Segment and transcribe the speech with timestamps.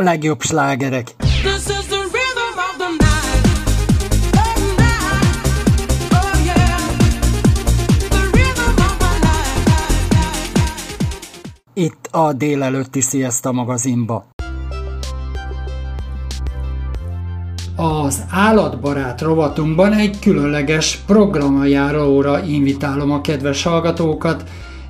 [0.00, 1.14] a legjobb slágerek.
[11.74, 14.26] Itt a délelőtti Sziaszta magazinba.
[17.76, 24.44] Az állatbarát rovatunkban egy különleges programjajáróra invitálom a kedves hallgatókat,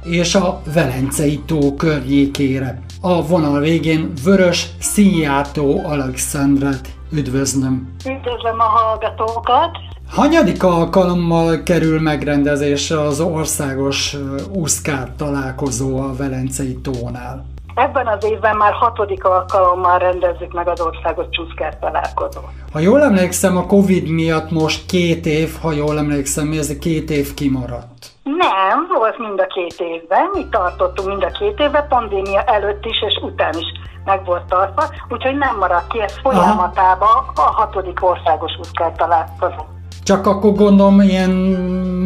[0.04, 2.82] és a Velencei tó környékére.
[3.02, 7.94] A vonal végén Vörös Szijjátó Alexandrát üdvözlöm.
[7.98, 9.70] Üdvözlöm a hallgatókat!
[10.10, 14.16] Hanyadik alkalommal kerül megrendezésre az országos
[14.52, 17.46] úszkár találkozó a Velencei tónál?
[17.74, 22.48] Ebben az évben már hatodik alkalommal rendezzük meg az országos csúszkár találkozót.
[22.72, 27.10] Ha jól emlékszem, a Covid miatt most két év, ha jól emlékszem, ez a két
[27.10, 28.12] év kimaradt.
[28.38, 33.02] Nem, volt mind a két évben, mi tartottunk mind a két évben, pandémia előtt is
[33.06, 33.66] és után is
[34.04, 39.64] meg volt tartva, úgyhogy nem maradt ki, ez folyamatában a hatodik országos úszkár találkozó.
[40.04, 41.30] Csak akkor gondolom ilyen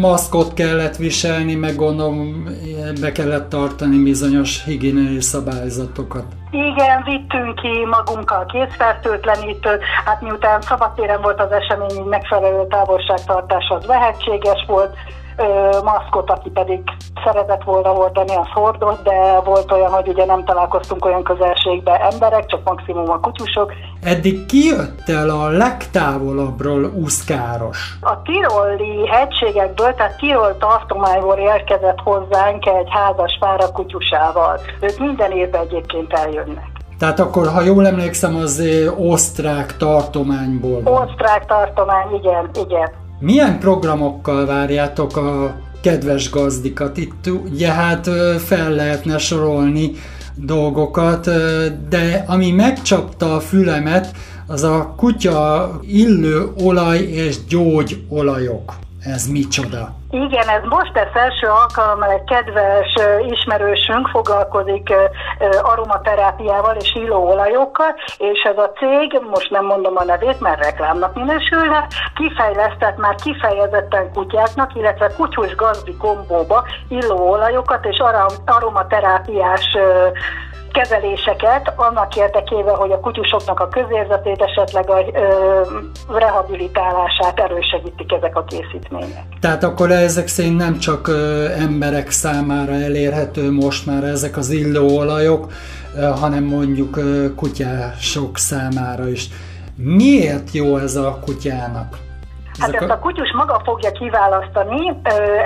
[0.00, 2.44] maszkot kellett viselni, meg gondolom
[3.00, 6.24] be kellett tartani bizonyos higiéniai szabályzatokat.
[6.50, 13.84] Igen, vittünk ki magunkkal készfertőtlenítőt, hát miután szabadtéren volt az esemény, így megfelelő távolságtartás az
[13.84, 14.96] lehetséges volt,
[15.84, 16.82] maszkot, aki pedig
[17.24, 22.46] szeretett volna hordani, az hordott, de volt olyan, hogy ugye nem találkoztunk olyan közelségben emberek,
[22.46, 23.72] csak maximum a kutyusok.
[24.02, 27.98] Eddig ki jött el a legtávolabbról úszkáros?
[28.00, 34.60] A tiroli hegységekből, tehát Tirol tartományból érkezett hozzánk egy házas pár a kutyusával.
[34.80, 36.72] Ők minden évben egyébként eljönnek.
[36.98, 38.62] Tehát akkor, ha jól emlékszem, az
[38.96, 41.02] osztrák tartományból van.
[41.02, 43.03] Osztrák tartomány, igen, igen.
[43.20, 46.96] Milyen programokkal várjátok a kedves gazdikat?
[46.96, 48.08] Itt ugye hát
[48.38, 49.90] fel lehetne sorolni
[50.34, 51.24] dolgokat,
[51.88, 54.16] de ami megcsapta a fülemet,
[54.46, 58.74] az a kutya illő olaj és gyógyolajok.
[59.00, 59.96] Ez micsoda?
[60.14, 62.94] Igen, ez most lesz első alkalommal egy kedves
[63.26, 64.92] ismerősünk foglalkozik
[65.62, 71.86] aromaterápiával és illóolajokkal, és ez a cég, most nem mondom a nevét, mert reklámnak minősülne,
[72.14, 78.02] kifejlesztett már kifejezetten kutyáknak, illetve kutyus gazdi kombóba illóolajokat és
[78.44, 79.76] aromaterápiás
[80.74, 88.44] kezeléseket annak érdekében, hogy a kutyusoknak a közérzetét, esetleg a ö, rehabilitálását erősegítik ezek a
[88.44, 89.24] készítmények.
[89.40, 95.52] Tehát akkor ezek szerint nem csak ö, emberek számára elérhető most már ezek az illóolajok,
[95.96, 99.28] ö, hanem mondjuk ö, kutyások számára is.
[99.76, 102.03] Miért jó ez a kutyának?
[102.58, 105.00] Hát ezt a kutyus maga fogja kiválasztani,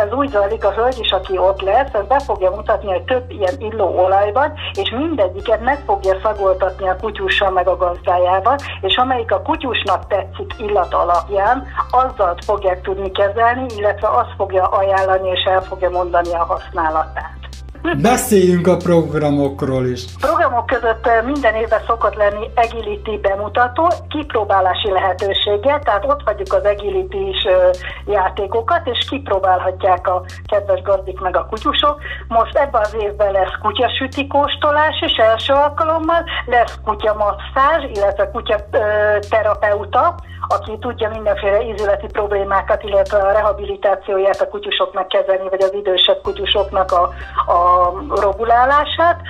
[0.05, 3.31] ez úgy zajlik, a hölgy is, aki ott lesz, ez be fogja mutatni, hogy több
[3.31, 9.33] ilyen illó olajban, és mindegyiket meg fogja szagoltatni a kutyussal meg a gazdájával, és amelyik
[9.33, 15.63] a kutyusnak tetszik illat alapján, azzal fogják tudni kezelni, illetve azt fogja ajánlani, és el
[15.63, 17.39] fogja mondani a használatát.
[18.03, 20.05] Beszéljünk a programokról is.
[20.21, 26.65] Programok között eh, minden évben szokott lenni agility bemutató, kipróbálási lehetősége, tehát ott hagyjuk az
[26.65, 27.71] agility is eh,
[28.07, 32.01] játékokat, és kipróbálhatják a kedves gazdik meg a kutyusok.
[32.29, 40.15] Most ebben az évben lesz kutyasüti kóstolás, és első alkalommal lesz kutyamasszázs, illetve kutyaterapeuta,
[40.49, 46.93] aki tudja mindenféle ízületi problémákat, illetve a rehabilitációját a kutyusoknak kezelni, vagy az idősebb kutyusoknak
[46.93, 47.03] a,
[47.47, 47.68] a
[48.09, 49.21] robulálását.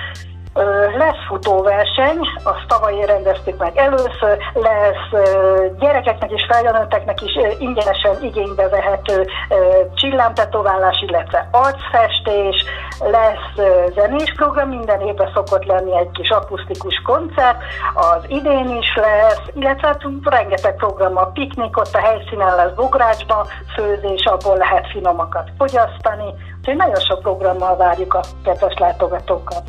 [0.97, 5.23] Lesz futóverseny, azt tavaly rendeztük meg először, lesz
[5.79, 9.27] gyerekeknek és felnőtteknek is ingyenesen igénybe vehető
[9.93, 12.63] csillámtetoválás, illetve arcfestés,
[12.99, 17.57] lesz zenés program, minden évben szokott lenni egy kis akusztikus koncert,
[17.93, 23.47] az idén is lesz, illetve hát rengeteg program a piknik, ott a helyszínen lesz bográcsba,
[23.75, 26.33] főzés, abból lehet finomakat fogyasztani,
[26.69, 29.61] úgyhogy nagyon sok programmal várjuk a kedves látogatókat.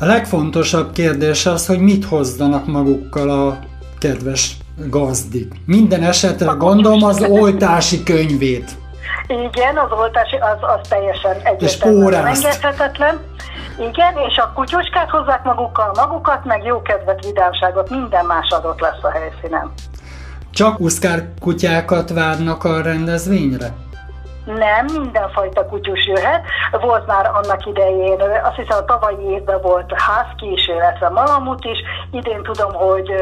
[0.00, 3.58] A legfontosabb kérdés az, hogy mit hozzanak magukkal a
[3.98, 5.54] kedves gazdik.
[5.66, 8.70] Minden esetre gondolom az oltási könyvét.
[9.26, 13.20] Igen, az oltási, az, az teljesen egyértelműen engedhetetlen.
[13.78, 19.02] Igen, és a kutyuskát hozzák magukkal, magukat, meg jó kedvet, vidámságot, minden más adott lesz
[19.02, 19.72] a helyszínen.
[20.50, 23.74] Csak uszkár kutyákat várnak a rendezvényre?
[24.44, 26.44] Nem, mindenfajta kutyus jöhet.
[26.80, 31.78] Volt már annak idején, azt hiszem a tavalyi évben volt husky is, illetve malamut is.
[32.10, 33.12] Idén tudom, hogy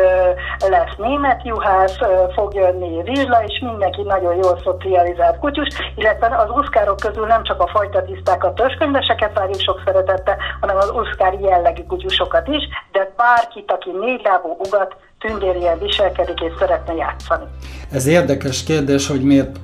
[0.68, 1.98] lesz német juhász,
[2.34, 7.62] fog jönni rizsla, és mindenki nagyon jól szocializált kutyus, illetve az uszkárok közül nem csak
[7.62, 13.72] a fajta tisztákat, törzskönyveseket várjuk sok szeretettel, hanem az uszkár jellegű kutyusokat is, de bárkit,
[13.72, 17.44] aki négy lábú ugat, tündérien viselkedik és szeretne játszani.
[17.90, 19.60] Ez érdekes kérdés, hogy miért,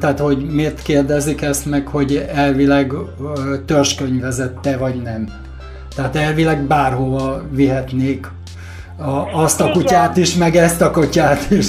[0.00, 2.92] tehát hogy miért kérdezik ezt meg, hogy elvileg
[3.66, 5.28] törzskönyvezette vagy nem.
[5.96, 8.26] Tehát elvileg bárhova vihetnék
[8.96, 11.66] a, azt a kutyát is, meg ezt a kutyát is.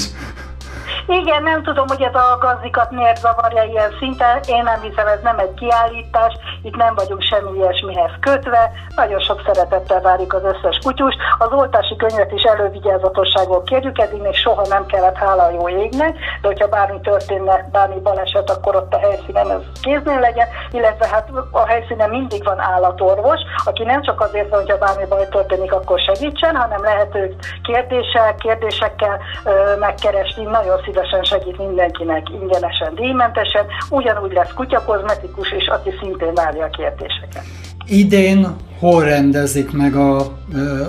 [1.11, 4.39] Igen, nem tudom, hogy ez a gazdikat miért zavarja ilyen szinten.
[4.47, 8.71] Én nem hiszem, ez nem egy kiállítás, itt nem vagyunk semmi ilyesmihez kötve.
[8.95, 11.15] Nagyon sok szeretettel várjuk az összes kutyus.
[11.37, 16.17] Az oltási könyvet is elővigyázatosságból kérjük, eddig még soha nem kellett, hála a jó égnek,
[16.41, 21.29] de hogyha bármi történne, bármi baleset, akkor ott a helyszínen ez kéznél legyen, illetve hát
[21.51, 25.99] a helyszínen mindig van állatorvos, aki nem csak azért van, hogyha bármi baj történik, akkor
[25.99, 33.65] segítsen, hanem lehet őt kérdéssel, kérdésekkel ö, megkeresni, nagyon szívesen szívesen segít mindenkinek ingyenesen, díjmentesen,
[33.89, 37.43] ugyanúgy lesz kutyakozmetikus, és aki szintén várja a kérdéseket.
[37.85, 40.21] Idén hol rendezik meg a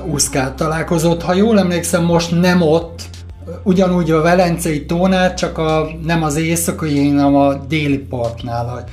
[0.06, 1.22] USZKÁT találkozót?
[1.22, 3.02] Ha jól emlékszem, most nem ott,
[3.62, 8.84] ugyanúgy a Velencei tónál, csak a, nem az éjszakai, hanem a déli partnál.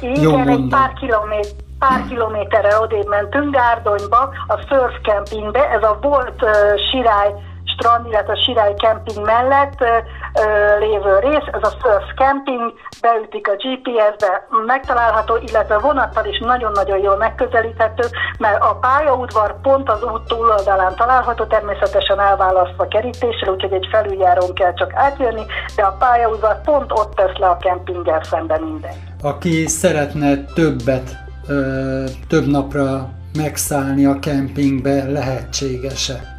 [0.00, 6.42] Igen, egy pár kilométer pár kilométerre odébb mentünk Gárdonyba, a surf campingbe, ez a volt
[6.42, 6.50] uh,
[6.90, 7.32] sirály
[7.76, 13.56] strand, illetve a Sirály Camping mellett ö, lévő rész, ez a Surf Camping, beütik a
[13.62, 18.04] GPS-be, megtalálható, illetve vonattal is nagyon-nagyon jól megközelíthető,
[18.38, 24.74] mert a pályaudvar pont az út túloldalán található, természetesen elválasztva kerítéssel, úgyhogy egy felüljárón kell
[24.74, 25.44] csak átjönni,
[25.76, 28.94] de a pályaudvar pont ott tesz le a kempinggel szemben minden.
[29.22, 31.16] Aki szeretne többet,
[31.48, 36.33] ö, több napra megszállni a kempingbe, lehetséges-e?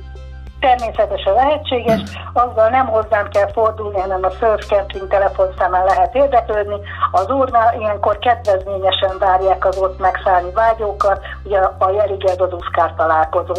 [0.67, 2.01] Természetesen lehetséges,
[2.33, 6.75] azzal nem hozzám kell fordulni, hanem a Surf Camping telefonszámán lehet érdeklődni.
[7.11, 13.53] Az úrnál ilyenkor kedvezményesen várják az ott megszállni vágyókat, ugye a Jeriged az Uszkár találkozó,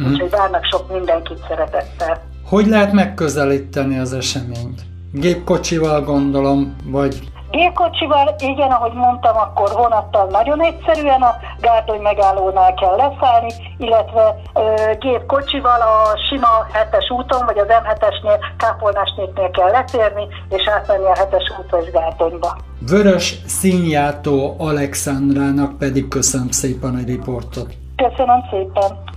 [0.00, 0.04] mm.
[0.06, 2.20] úgyhogy várnak sok mindenkit szeretettel.
[2.46, 4.80] Hogy lehet megközelíteni az eseményt?
[5.12, 7.14] Gépkocsival gondolom, vagy
[7.50, 14.60] Gépkocsival, igen, ahogy mondtam, akkor vonattal nagyon egyszerűen a Gárdony megállónál kell leszállni, illetve ö,
[14.98, 21.60] gépkocsival a sima 7-es úton, vagy az M7-esnél, Kápolnásnéknél kell letérni, és átmenni a 7-es
[21.60, 22.56] útra és Gárdonyba.
[22.88, 27.74] Vörös Színjátó Alexandrának pedig köszönöm szépen a riportot.
[27.96, 29.13] Köszönöm szépen.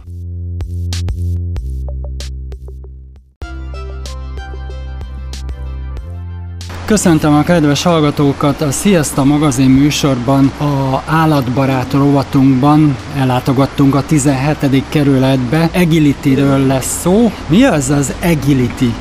[6.88, 14.84] Köszöntöm a kedves hallgatókat a Sziaszta magazin műsorban a állatbarát rovatunkban ellátogattunk a 17.
[14.90, 15.70] kerületbe.
[15.74, 17.32] Agility-ről lesz szó.
[17.48, 18.94] Mi az az Agility?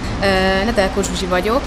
[0.65, 1.63] Nedelko Zsuzsi vagyok.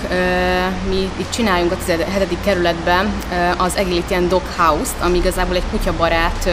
[0.90, 2.38] Mi itt csináljunk a 17.
[2.44, 3.12] kerületben
[3.58, 6.50] az Agility and Dog House-t, ami igazából egy kutyabarát,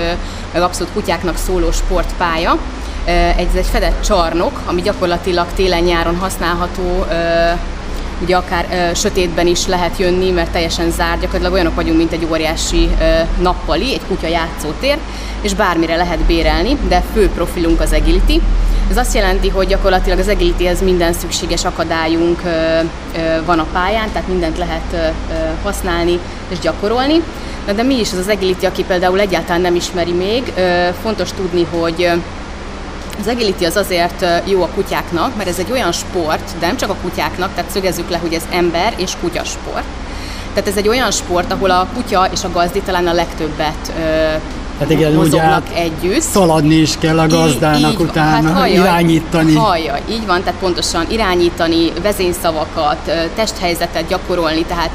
[0.53, 2.59] meg abszolút kutyáknak szóló sportpálya.
[3.37, 7.07] Ez egy fedett csarnok, ami gyakorlatilag télen-nyáron használható
[8.23, 12.27] ugye akár ö, sötétben is lehet jönni, mert teljesen zárt, gyakorlatilag olyanok vagyunk, mint egy
[12.31, 14.99] óriási ö, nappali, egy kutya játszótér,
[15.41, 18.41] és bármire lehet bérelni, de fő profilunk az agility.
[18.91, 24.09] Ez azt jelenti, hogy gyakorlatilag az agilityhez minden szükséges akadályunk ö, ö, van a pályán,
[24.13, 24.97] tehát mindent lehet ö,
[25.63, 26.19] használni
[26.49, 27.23] és gyakorolni.
[27.67, 31.33] Na de mi is az az agility, aki például egyáltalán nem ismeri még, ö, fontos
[31.33, 32.11] tudni, hogy
[33.21, 36.91] az agility az azért jó a kutyáknak, mert ez egy olyan sport, de nem csak
[36.91, 39.85] a kutyáknak, tehát szögezzük le, hogy ez ember és kutyasport.
[40.55, 43.93] Tehát ez egy olyan sport, ahol a kutya és a gazdi talán a legtöbbet
[44.79, 46.21] Hát igen, ugye hát együtt.
[46.21, 49.55] Szaladni is kell a gazdának így, utána, hát hallja, irányítani.
[49.55, 54.91] Hallja, így van, tehát pontosan irányítani, vezényszavakat, testhelyzetet gyakorolni, tehát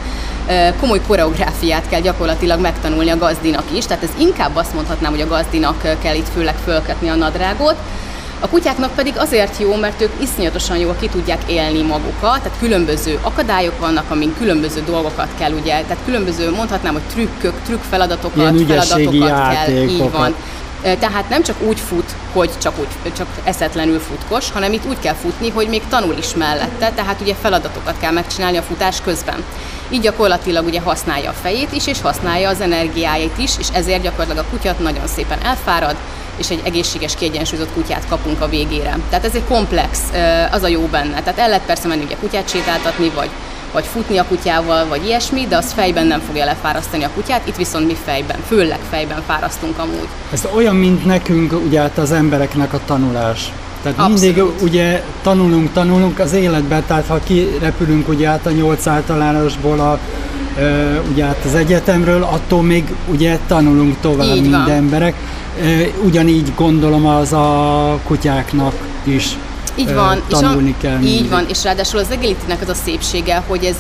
[0.80, 5.28] komoly koreográfiát kell gyakorlatilag megtanulni a gazdinak is, tehát ez inkább azt mondhatnám, hogy a
[5.28, 7.76] gazdinak kell itt főleg fölkötni a nadrágot,
[8.44, 13.20] a kutyáknak pedig azért jó, mert ők iszonyatosan jól ki tudják élni magukat, tehát különböző
[13.22, 19.54] akadályok vannak, amin különböző dolgokat kell, ugye, tehát különböző, mondhatnám, hogy trükkök, trükk feladatokat, feladatokat
[19.54, 20.36] kell, így van
[20.82, 25.14] Tehát nem csak úgy fut, hogy csak, úgy, csak eszetlenül futkos, hanem itt úgy kell
[25.14, 29.44] futni, hogy még tanul is mellette, tehát ugye feladatokat kell megcsinálni a futás közben.
[29.90, 34.46] Így gyakorlatilag ugye használja a fejét is, és használja az energiáit is, és ezért gyakorlatilag
[34.46, 35.96] a kutyat nagyon szépen elfárad,
[36.38, 38.98] és egy egészséges, kiegyensúlyozott kutyát kapunk a végére.
[39.10, 40.00] Tehát ez egy komplex,
[40.52, 41.22] az a jó benne.
[41.22, 43.30] Tehát el lehet persze menni ugye kutyát sétáltatni, vagy
[43.74, 47.56] vagy futni a kutyával, vagy ilyesmi, de az fejben nem fogja lefárasztani a kutyát, itt
[47.56, 50.08] viszont mi fejben, főleg fejben fárasztunk amúgy.
[50.32, 53.52] Ez olyan, mint nekünk, ugye hát az embereknek a tanulás.
[53.84, 54.22] Tehát Abszolút.
[54.22, 60.00] mindig ugye tanulunk, tanulunk az életben, tehát ha kirepülünk ugye át a nyolc általánosból a,
[61.12, 64.70] ugye át az egyetemről, attól még ugye tanulunk tovább, Így mint van.
[64.70, 65.14] emberek.
[66.04, 69.38] Ugyanígy gondolom az a kutyáknak is.
[69.76, 71.02] Így van, tanulni és a, kell.
[71.02, 73.76] Így van, és ráadásul az agility az a szépsége, hogy ez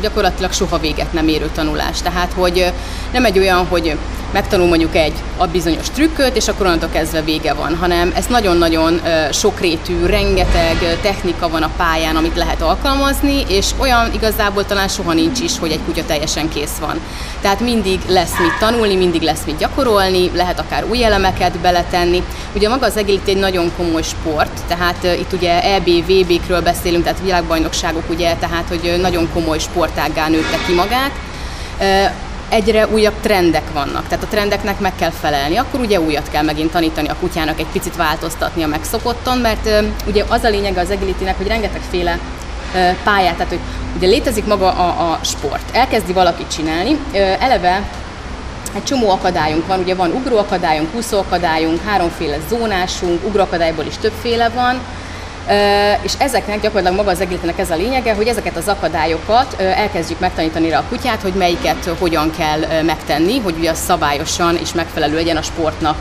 [0.00, 2.02] gyakorlatilag soha véget nem érő tanulás.
[2.02, 2.72] Tehát, hogy
[3.12, 3.96] nem egy olyan, hogy
[4.32, 9.00] megtanul mondjuk egy a bizonyos trükköt, és akkor onnantól kezdve vége van, hanem ez nagyon-nagyon
[9.32, 15.40] sokrétű, rengeteg technika van a pályán, amit lehet alkalmazni, és olyan igazából talán soha nincs
[15.40, 17.00] is, hogy egy kutya teljesen kész van.
[17.40, 22.22] Tehát mindig lesz mit tanulni, mindig lesz mit gyakorolni, lehet akár új elemeket beletenni.
[22.54, 27.20] Ugye maga az agility egy nagyon komoly sport, tehát itt ugye EB, VB-kről beszélünk, tehát
[27.22, 31.10] világbajnokságok, ugye, tehát hogy nagyon komoly sportággá nőtte ki magát
[32.50, 36.70] egyre újabb trendek vannak, tehát a trendeknek meg kell felelni, akkor ugye újat kell megint
[36.70, 39.68] tanítani a kutyának, egy picit változtatni a megszokotton, mert
[40.06, 42.18] ugye az a lényeg az agility hogy rengetegféle
[43.04, 43.60] pályát, tehát hogy
[43.96, 46.98] ugye létezik maga a, a sport, elkezdi valaki csinálni,
[47.38, 47.82] eleve
[48.74, 54.80] egy csomó akadályunk van, ugye van ugróakadályunk, úszóakadályunk, háromféle zónásunk, ugróakadályból is többféle van,
[56.02, 60.68] és ezeknek gyakorlatilag maga az egésznek ez a lényege, hogy ezeket az akadályokat elkezdjük megtanítani
[60.68, 65.42] rá a kutyát, hogy melyiket hogyan kell megtenni, hogy ugye szabályosan és megfelelő legyen a
[65.42, 65.96] sportnak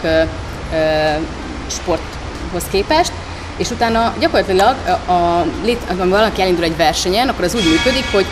[1.68, 3.12] sporthoz képest.
[3.58, 8.28] És utána gyakorlatilag, a, a, a, valaki elindul egy versenyen, akkor az úgy működik, hogy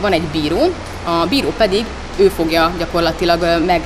[0.00, 0.72] van egy bíró,
[1.04, 1.84] a bíró pedig
[2.16, 3.80] ő fogja gyakorlatilag meg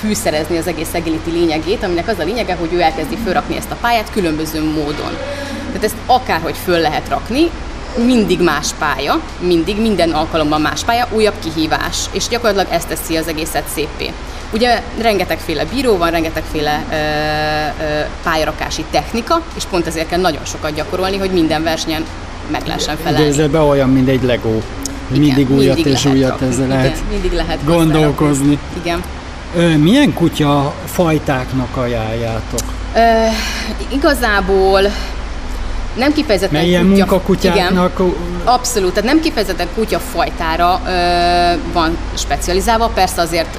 [0.00, 3.76] fűszerezni az egész agility lényegét, aminek az a lényege, hogy ő elkezdi fölrakni ezt a
[3.80, 5.16] pályát különböző módon.
[5.72, 7.50] Tehát ezt akárhogy föl lehet rakni,
[8.04, 13.28] mindig más pálya, mindig, minden alkalommal más pálya, újabb kihívás, és gyakorlatilag ezt teszi az
[13.28, 14.12] egészet szépé.
[14.52, 20.74] Ugye rengetegféle bíró van, rengetegféle ö, ö, pályarakási technika, és pont ezért kell nagyon sokat
[20.74, 22.04] gyakorolni, hogy minden versenyen
[22.50, 23.46] meg lehessen felelni.
[23.46, 24.48] Be olyan, mint egy Lego.
[24.48, 28.58] Igen, mindig újat mindig és újat ezzel lehet, igen, mindig lehet gondolkozni.
[28.82, 29.02] Igen.
[29.56, 32.60] Ö, milyen kutya fajtáknak ajánljátok?
[32.94, 33.00] Ö,
[33.88, 34.80] igazából
[35.94, 37.92] nem kifejezetten Melyen kutya, munkakutyáknak?
[37.98, 40.92] Igen, abszolút, tehát nem kifejezetten kutyafajtára ö,
[41.72, 43.58] van specializálva, persze azért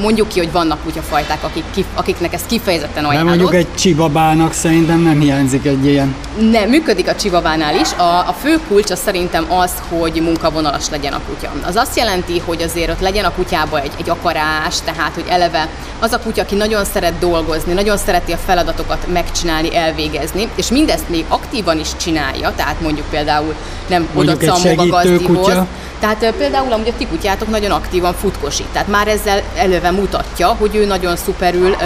[0.00, 3.30] mondjuk ki, hogy vannak kutyafajták, akik, akiknek ez kifejezetten ajánlott.
[3.30, 6.14] Nem mondjuk egy csibabának szerintem nem hiányzik egy ilyen.
[6.50, 7.92] Nem, működik a csibabánál is.
[7.92, 11.52] A, a fő kulcs az szerintem az, hogy munkavonalas legyen a kutya.
[11.66, 15.68] Az azt jelenti, hogy azért ott legyen a kutyába egy, egy akarás, tehát hogy eleve
[15.98, 21.08] az a kutya, aki nagyon szeret dolgozni, nagyon szereti a feladatokat megcsinálni, elvégezni, és mindezt
[21.08, 23.54] még aktívan is csinálja, tehát mondjuk például
[23.86, 24.32] nem oda
[24.76, 25.54] a gazdihoz.
[26.00, 30.76] Tehát például amúgy a ti kutyátok nagyon aktívan futkosít, tehát már ezzel előve mutatja, hogy
[30.76, 31.76] ő nagyon szuperül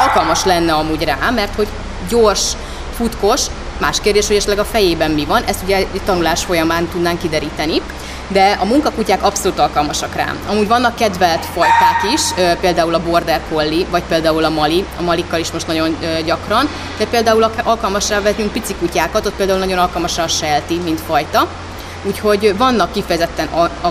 [0.00, 1.68] alkalmas lenne amúgy rá, mert hogy
[2.08, 2.52] gyors,
[2.96, 3.40] futkos,
[3.78, 7.80] más kérdés, hogy esetleg a fejében mi van, ezt ugye egy tanulás folyamán tudnánk kideríteni,
[8.28, 10.34] de a munkakutyák abszolút alkalmasak rá.
[10.48, 12.20] Amúgy vannak kedvelt fajták is,
[12.60, 16.68] például a Border Collie, vagy például a Mali, a Malikkal is most nagyon gyakran,
[16.98, 21.48] de például alkalmasra vetünk pici kutyákat, ott például nagyon alkalmasra a Sheltie, mint fajta,
[22.04, 23.48] Úgyhogy vannak kifejezetten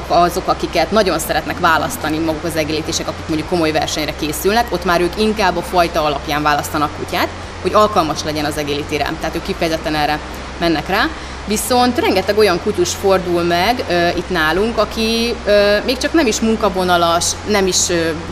[0.07, 5.01] azok, akiket nagyon szeretnek választani maguk az egélítések, akik mondjuk komoly versenyre készülnek, ott már
[5.01, 7.27] ők inkább a fajta alapján választanak kutyát,
[7.61, 9.13] hogy alkalmas legyen az egélítére.
[9.19, 10.19] Tehát ők kifejezetten erre
[10.59, 11.07] mennek rá.
[11.47, 16.39] Viszont rengeteg olyan kutyus fordul meg ö, itt nálunk, aki ö, még csak nem is
[16.39, 17.77] munkavonalas, nem is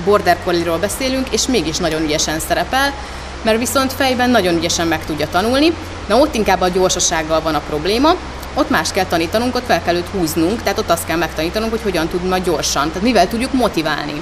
[0.05, 2.93] border collie beszélünk, és mégis nagyon ügyesen szerepel,
[3.41, 5.73] mert viszont fejben nagyon ügyesen meg tudja tanulni.
[6.07, 8.15] Na ott inkább a gyorsasággal van a probléma,
[8.53, 11.81] ott más kell tanítanunk, ott fel kell őt húznunk, tehát ott azt kell megtanítanunk, hogy
[11.81, 14.21] hogyan tud majd gyorsan, tehát mivel tudjuk motiválni.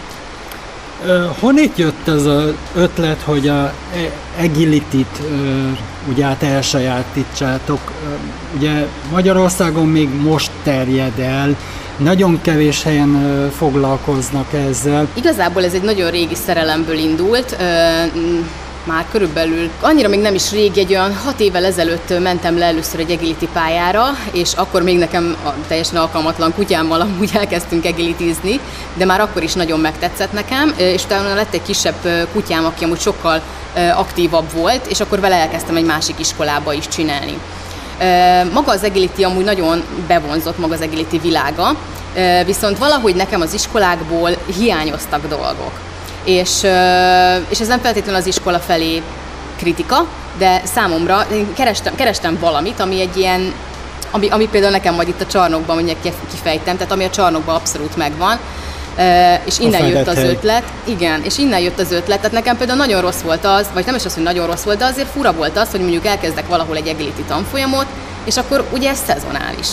[1.39, 3.73] Honnét jött ez az ötlet, hogy a
[4.39, 5.21] agility-t
[6.09, 7.79] ugye át elsajátítsátok?
[8.57, 11.55] Ugye Magyarországon még most terjed el,
[11.97, 15.07] nagyon kevés helyen foglalkoznak ezzel.
[15.13, 17.57] Igazából ez egy nagyon régi szerelemből indult
[18.87, 22.99] már körülbelül annyira még nem is rég, egy olyan hat évvel ezelőtt mentem le először
[22.99, 28.59] egy agility pályára, és akkor még nekem a teljesen alkalmatlan kutyámmal amúgy elkezdtünk agilitízni,
[28.93, 32.99] de már akkor is nagyon megtetszett nekem, és utána lett egy kisebb kutyám, aki amúgy
[32.99, 33.41] sokkal
[33.95, 37.37] aktívabb volt, és akkor vele elkezdtem egy másik iskolába is csinálni.
[38.53, 41.75] Maga az agility amúgy nagyon bevonzott maga az agility világa,
[42.45, 45.86] viszont valahogy nekem az iskolákból hiányoztak dolgok.
[46.27, 46.63] És,
[47.49, 49.01] és ez nem feltétlenül az iskola felé
[49.57, 50.05] kritika,
[50.37, 53.53] de számomra én kerestem, kerestem valamit, ami egy ilyen,
[54.11, 55.97] ami, ami például nekem majd itt a csarnokban, mondjuk
[56.31, 58.37] kifejtem, tehát ami a csarnokban abszolút megvan,
[59.43, 60.63] és innen jött az ötlet.
[60.83, 62.17] Igen, és innen jött az ötlet.
[62.17, 64.77] Tehát nekem például nagyon rossz volt az, vagy nem is az, hogy nagyon rossz volt,
[64.77, 67.85] de azért fura volt az, hogy mondjuk elkezdek valahol egy agility tanfolyamot,
[68.23, 69.67] és akkor ugye ez szezonális.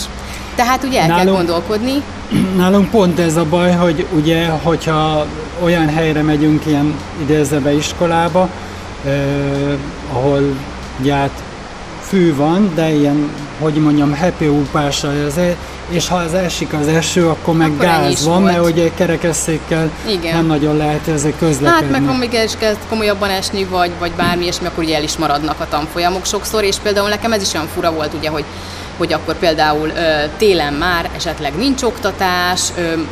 [0.55, 2.03] Tehát ugye el nálunk, kell gondolkodni.
[2.57, 5.25] Nálunk pont ez a baj, hogy ugye, hogyha
[5.63, 8.49] olyan helyre megyünk ilyen idézőbe iskolába,
[9.05, 9.13] eh,
[10.11, 10.41] ahol
[11.03, 11.43] ját
[12.07, 15.57] fű van, de ilyen, hogy mondjam, happy úpásra azért,
[15.89, 18.53] és ha az esik az eső, akkor meg akkor gáz van, volt.
[18.53, 20.35] mert ugye kerekesszékkel Igen.
[20.35, 21.93] nem nagyon lehet ezek közlekedni.
[21.93, 25.03] Hát meg ha még is kezd komolyabban esni, vagy, vagy bármi, és akkor ugye el
[25.03, 28.43] is maradnak a tanfolyamok sokszor, és például nekem ez is olyan fura volt, ugye, hogy
[28.97, 29.91] hogy akkor például
[30.37, 32.61] télen már esetleg nincs oktatás,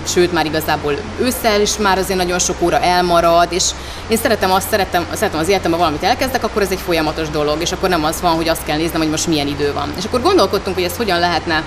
[0.08, 3.64] sőt már igazából ősszel is már azért nagyon sok óra elmarad, és
[4.08, 7.72] én szeretem azt, szeretem, szeretem az életemben valamit elkezdek, akkor ez egy folyamatos dolog, és
[7.72, 9.94] akkor nem az van, hogy azt kell néznem, hogy most milyen idő van.
[9.98, 11.64] És akkor gondolkodtunk, hogy ezt hogyan lehetne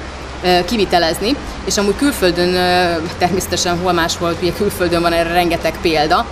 [0.64, 2.52] kivitelezni, és amúgy külföldön,
[3.18, 6.26] természetesen hol máshol, ugye külföldön van erre rengeteg példa,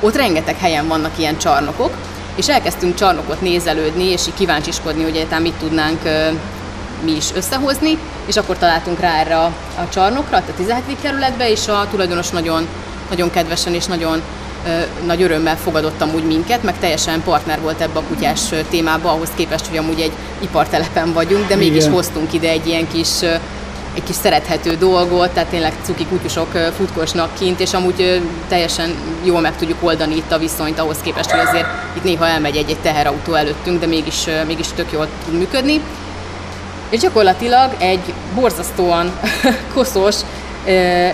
[0.00, 1.90] ott rengeteg helyen vannak ilyen csarnokok,
[2.34, 6.00] és elkezdtünk csarnokot nézelődni, és kíváncsiskodni, hogy egyáltalán mit tudnánk
[7.04, 9.44] mi is összehozni, és akkor találtunk rá erre a,
[9.76, 11.00] a csarnokra, a 17.
[11.00, 12.66] kerületbe, és a tulajdonos nagyon,
[13.10, 14.22] nagyon kedvesen és nagyon
[15.06, 19.66] nagy örömmel fogadott amúgy minket, meg teljesen partner volt ebbe a kutyás témába, ahhoz képest,
[19.66, 21.92] hogy amúgy egy ipartelepen vagyunk, de mégis Igen.
[21.92, 23.08] hoztunk ide egy ilyen kis
[23.94, 29.56] egy kis szerethető dolgot, tehát tényleg cuki kutyusok futkosnak kint, és amúgy teljesen jól meg
[29.56, 33.80] tudjuk oldani itt a viszonyt ahhoz képest, hogy azért itt néha elmegy egy-egy teherautó előttünk,
[33.80, 35.80] de mégis, mégis tök jól tud működni.
[36.90, 39.18] És gyakorlatilag egy borzasztóan
[39.74, 40.16] koszos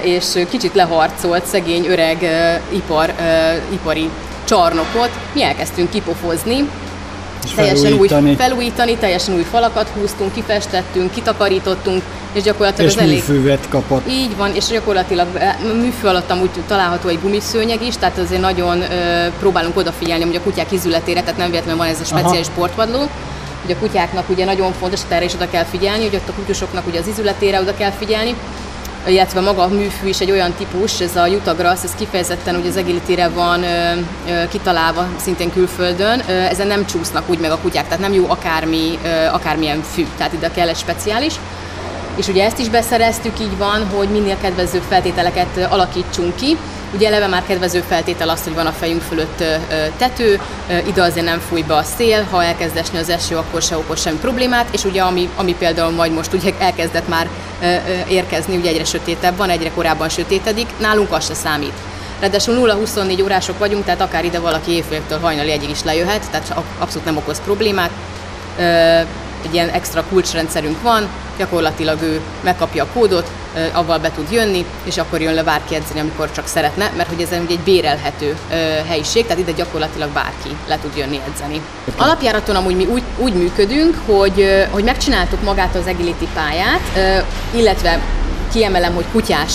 [0.02, 2.18] és kicsit leharcolt szegény öreg
[2.68, 3.12] ipar,
[3.72, 4.10] ipari
[4.44, 6.68] csarnokot mi elkezdtünk kipofozni,
[7.44, 8.30] és teljesen felújítani.
[8.30, 13.14] új felújítani, teljesen új falakat húztunk, kifestettünk, kitakarítottunk, és gyakorlatilag és az elég...
[13.14, 14.08] műfűvet kapott.
[14.08, 15.26] Így van, és gyakorlatilag
[15.74, 18.86] műfű alatt amúgy található egy gumiszőnyeg is, tehát azért nagyon ö,
[19.38, 22.54] próbálunk odafigyelni, hogy a kutyák izületére, tehát nem véletlenül van ez a speciális Aha.
[22.54, 23.08] sportvadló,
[23.62, 26.32] hogy a kutyáknak ugye nagyon fontos, hogy erre is oda kell figyelni, hogy ott a
[26.32, 28.34] kutyusoknak ugye az izületére oda kell figyelni,
[29.06, 32.76] illetve maga a műfű is egy olyan típus, ez a Utagrass, ez kifejezetten ugye az
[32.76, 33.92] agility van ö,
[34.28, 38.24] ö, kitalálva szintén külföldön, ö, ezen nem csúsznak úgy meg a kutyák, tehát nem jó
[38.28, 41.34] akármi, ö, akármilyen fű, tehát ide kell egy speciális.
[42.16, 46.56] És ugye ezt is beszereztük, így van, hogy minél kedvezőbb feltételeket alakítsunk ki,
[46.94, 49.42] Ugye eleve már kedvező feltétel az, hogy van a fejünk fölött
[49.96, 50.40] tető,
[50.86, 54.00] ide azért nem fúj be a szél, ha elkezd esni az eső, akkor se okoz
[54.00, 57.28] semmi problémát, és ugye ami, ami például majd most ugye elkezdett már
[58.08, 61.74] érkezni, ugye egyre sötétebb van, egyre korábban sötétedik, nálunk az se számít.
[62.20, 67.04] Ráadásul 0-24 órások vagyunk, tehát akár ide valaki évféltől hajnali egyig is lejöhet, tehát abszolút
[67.04, 67.90] nem okoz problémát
[69.44, 73.30] egy ilyen extra kulcsrendszerünk van, gyakorlatilag ő megkapja a kódot,
[73.72, 77.20] avval be tud jönni, és akkor jön le bárki edzeni, amikor csak szeretne, mert hogy
[77.20, 78.36] ez egy bérelhető
[78.88, 81.60] helyiség, tehát ide gyakorlatilag bárki le tud jönni edzeni.
[81.96, 87.24] Alapjáraton amúgy mi úgy, úgy működünk, hogy, hogy megcsináltuk magát az agility pályát,
[87.54, 88.00] illetve
[88.52, 89.52] kiemelem, hogy kutyás,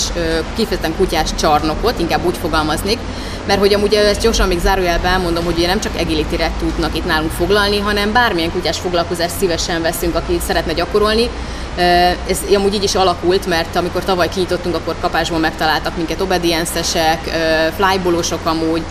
[0.55, 2.99] kifejezetten kutyás csarnokot, inkább úgy fogalmaznék,
[3.47, 7.05] mert hogy amúgy ezt gyorsan még zárójelben elmondom, hogy ugye nem csak agility tudnak itt
[7.05, 11.29] nálunk foglalni, hanem bármilyen kutyás foglalkozást szívesen veszünk, aki szeretne gyakorolni.
[12.27, 17.19] Ez amúgy így is alakult, mert amikor tavaly kinyitottunk, akkor kapásból megtaláltak minket obedience-esek,
[17.75, 18.81] flybolosok amúgy,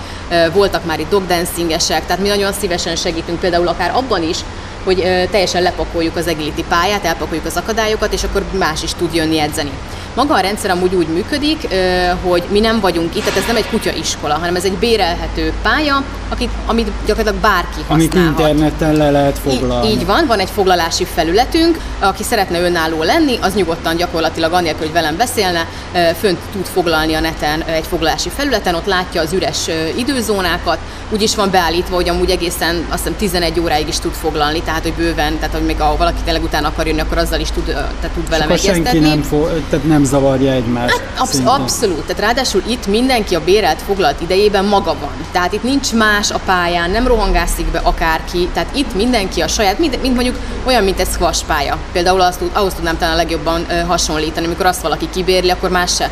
[0.52, 4.38] voltak már itt dogdancingesek, tehát mi nagyon szívesen segítünk például akár abban is,
[4.84, 9.38] hogy teljesen lepakoljuk az agility pályát, elpakoljuk az akadályokat, és akkor más is tud jönni
[9.38, 9.70] edzeni.
[10.16, 11.68] Maga a rendszer amúgy úgy működik,
[12.22, 16.02] hogy mi nem vagyunk itt, tehát ez nem egy kutyaiskola, hanem ez egy bérelhető pálya,
[16.28, 18.14] akit, amit gyakorlatilag bárki használhat.
[18.14, 19.86] Amit interneten le lehet foglalni.
[19.86, 24.82] Így, így van, van egy foglalási felületünk, aki szeretne önálló lenni, az nyugodtan gyakorlatilag annélkül,
[24.84, 25.66] hogy velem beszélne,
[26.18, 29.58] fönt tud foglalni a neten egy foglalási felületen, ott látja az üres
[29.96, 30.78] időzónákat,
[31.10, 34.82] úgy is van beállítva, hogy amúgy egészen azt hiszem 11 óráig is tud foglalni, tehát
[34.82, 37.64] hogy bőven, tehát hogy még ha valaki tényleg utána akar jönni, akkor azzal is tud,
[37.64, 38.82] tehát tud vele egyeztetni.
[38.84, 40.92] senki nem, fo- tehát nem zavarja egymást.
[40.92, 45.26] Hát, absz- abszolút, tehát ráadásul itt mindenki a bérelt foglalt idejében maga van.
[45.32, 49.78] Tehát itt nincs más a pályán, nem rohangászik be akárki, tehát itt mindenki a saját,
[49.78, 51.76] mint, mint mondjuk olyan, mint egy squash pálya.
[51.92, 56.10] Például azt, ahhoz tudnám talán a legjobban hasonlítani, amikor azt valaki kibérli, akkor más se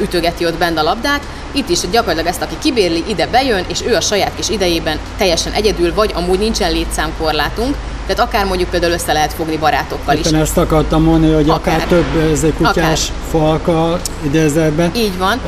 [0.00, 1.22] ütögeti ott bent a labdát.
[1.52, 5.52] Itt is gyakorlatilag ezt, aki kibérli, ide bejön, és ő a saját kis idejében teljesen
[5.52, 7.74] egyedül, vagy amúgy nincsen létszámkorlátunk,
[8.08, 10.40] tehát akár mondjuk például össze lehet fogni barátokkal Éppen is.
[10.40, 13.20] ezt akartam mondani, hogy akár, akár több ezek kutyás akár.
[13.30, 15.40] falka idézőben Így van.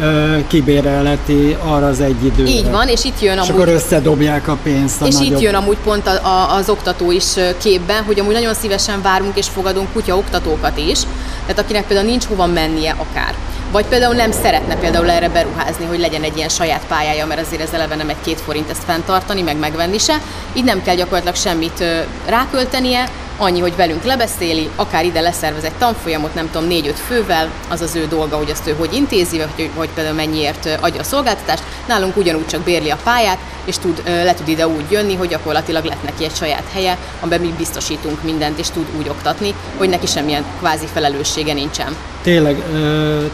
[0.47, 2.49] kibéreleti arra az egy időre.
[2.51, 3.51] Így van, és itt jön és amúgy...
[3.63, 5.33] akkor összedobják a pénzt a És nagyobb...
[5.33, 7.27] itt jön amúgy pont a, a, az oktató is
[7.59, 10.99] képbe, hogy amúgy nagyon szívesen várunk és fogadunk kutya oktatókat is,
[11.41, 13.35] tehát akinek például nincs hova mennie akár
[13.71, 17.63] vagy például nem szeretne például erre beruházni, hogy legyen egy ilyen saját pályája, mert azért
[17.63, 20.17] ez eleve nem egy két forint ezt fenntartani, meg megvenni se.
[20.53, 21.85] Így nem kell gyakorlatilag semmit
[22.27, 23.09] ráköltenie,
[23.41, 27.95] annyi, hogy velünk lebeszéli, akár ide leszervez egy tanfolyamot, nem tudom, négy-öt fővel, az az
[27.95, 31.63] ő dolga, hogy azt ő hogy intézi, vagy hogy például mennyiért adja a szolgáltatást.
[31.87, 35.85] Nálunk ugyanúgy csak bérli a pályát, és tud, le tud ide úgy jönni, hogy gyakorlatilag
[35.85, 40.07] lett neki egy saját helye, amiben mi biztosítunk mindent, és tud úgy oktatni, hogy neki
[40.07, 41.97] semmilyen kvázi felelőssége nincsen.
[42.23, 42.63] Tényleg,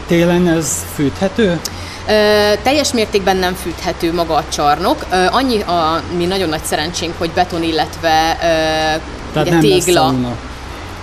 [0.07, 1.59] télen ez fűthető?
[2.07, 5.05] Ö, teljes mértékben nem fűthető maga a csarnok.
[5.11, 10.13] Ö, annyi a mi nagyon nagy szerencsénk, hogy beton, illetve ö, Tehát ugye, nem tégla.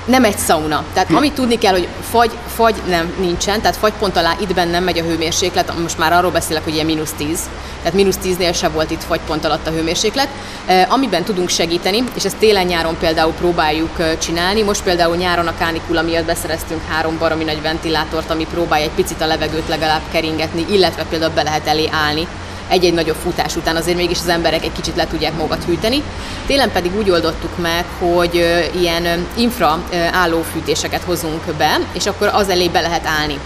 [0.05, 0.85] Nem egy szauna.
[0.93, 1.17] Tehát hm.
[1.17, 5.03] amit tudni kell, hogy fagy, fagy nem nincsen, tehát fagypont alá itt bennem megy a
[5.03, 7.39] hőmérséklet, most már arról beszélek, hogy ilyen mínusz 10,
[7.79, 10.29] tehát mínusz 10-nél se volt itt fagypont alatt a hőmérséklet.
[10.67, 16.03] E, amiben tudunk segíteni, és ezt télen-nyáron például próbáljuk csinálni, most például nyáron a kánikula
[16.03, 21.05] miatt beszereztünk három baromi nagy ventilátort, ami próbálja egy picit a levegőt legalább keringetni, illetve
[21.05, 22.27] például be lehet elé állni
[22.69, 26.03] egy-egy nagyobb futás után azért mégis az emberek egy kicsit le tudják magukat hűteni.
[26.47, 32.69] Télen pedig úgy oldottuk meg, hogy ilyen infra állófűtéseket hozunk be, és akkor az elé
[32.69, 33.39] be lehet állni.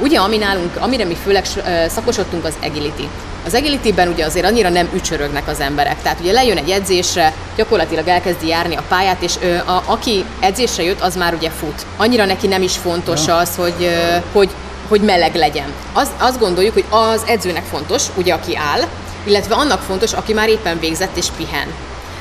[0.00, 1.44] Ugye, ami nálunk, amire mi főleg
[1.88, 3.08] szakosodtunk, az agility.
[3.46, 6.02] Az agility-ben ugye azért annyira nem ücsörögnek az emberek.
[6.02, 10.82] Tehát ugye lejön egy edzésre, gyakorlatilag elkezdi járni a pályát, és ö, a, aki edzésre
[10.82, 11.86] jött, az már ugye fut.
[11.96, 14.50] Annyira neki nem is fontos az, hogy, ö, hogy
[14.88, 15.72] hogy meleg legyen.
[15.92, 18.80] Az, azt gondoljuk, hogy az edzőnek fontos, ugye aki áll,
[19.24, 21.66] illetve annak fontos, aki már éppen végzett és pihen.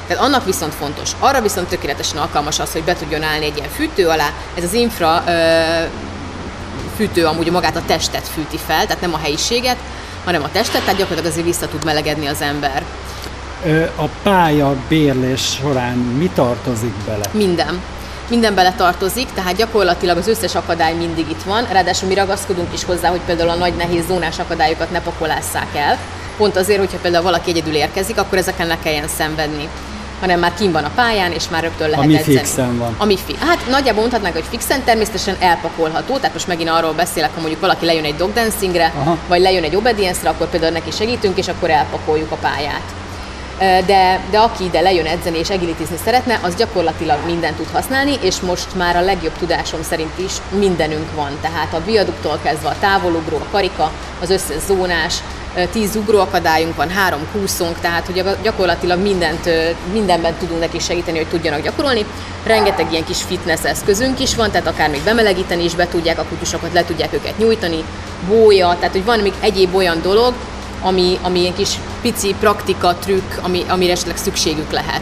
[0.08, 1.12] Tehát annak viszont fontos.
[1.19, 4.30] Arra viszont tökéletesen alkalmas az, hogy be tudjon állni egy ilyen fűtő alá.
[4.58, 5.62] Ez az infra ö,
[6.95, 9.78] fűtő amúgy magát a testet fűti fel, tehát nem a helyiséget,
[10.26, 12.84] hanem a testet, tehát gyakorlatilag azért vissza tud melegedni az ember.
[13.95, 17.23] A pálya bérlés során mi tartozik bele?
[17.32, 17.82] Minden
[18.30, 22.84] minden bele tartozik, tehát gyakorlatilag az összes akadály mindig itt van, ráadásul mi ragaszkodunk is
[22.84, 25.98] hozzá, hogy például a nagy nehéz zónás akadályokat ne pakolásszák el,
[26.38, 29.70] pont azért, hogyha például valaki egyedül érkezik, akkor ezeken ne kelljen szenvedni
[30.20, 32.38] hanem már kim van a pályán, és már rögtön lehet Ami edzeni.
[32.38, 32.96] fixen van.
[32.98, 37.40] Ami fi- hát nagyjából mondhatnánk, hogy fixen, természetesen elpakolható, tehát most megint arról beszélek, ha
[37.40, 39.18] mondjuk valaki lejön egy dog dancingre, Aha.
[39.28, 42.82] vagy lejön egy obedience akkor például neki segítünk, és akkor elpakoljuk a pályát
[43.86, 48.39] de, de aki ide lejön edzeni és egilitizni szeretne, az gyakorlatilag mindent tud használni, és
[48.39, 51.38] most már a legjobb tudásom szerint is mindenünk van.
[51.41, 55.15] Tehát a viaduktól kezdve a távolugró, a karika, az összes zónás,
[55.71, 59.49] tíz ugróakadályunk van, három kúszónk, tehát hogy gyakorlatilag mindent,
[59.91, 62.06] mindenben tudunk neki segíteni, hogy tudjanak gyakorolni.
[62.45, 66.26] Rengeteg ilyen kis fitness eszközünk is van, tehát akár még bemelegíteni is be tudják a
[66.30, 67.84] kutyusokat, le tudják őket nyújtani,
[68.28, 70.34] bója, tehát hogy van még egyéb olyan dolog,
[70.84, 71.69] ami, ami ilyen kis
[72.02, 75.02] pici praktika, trükk, ami, amire esetleg szükségük lehet.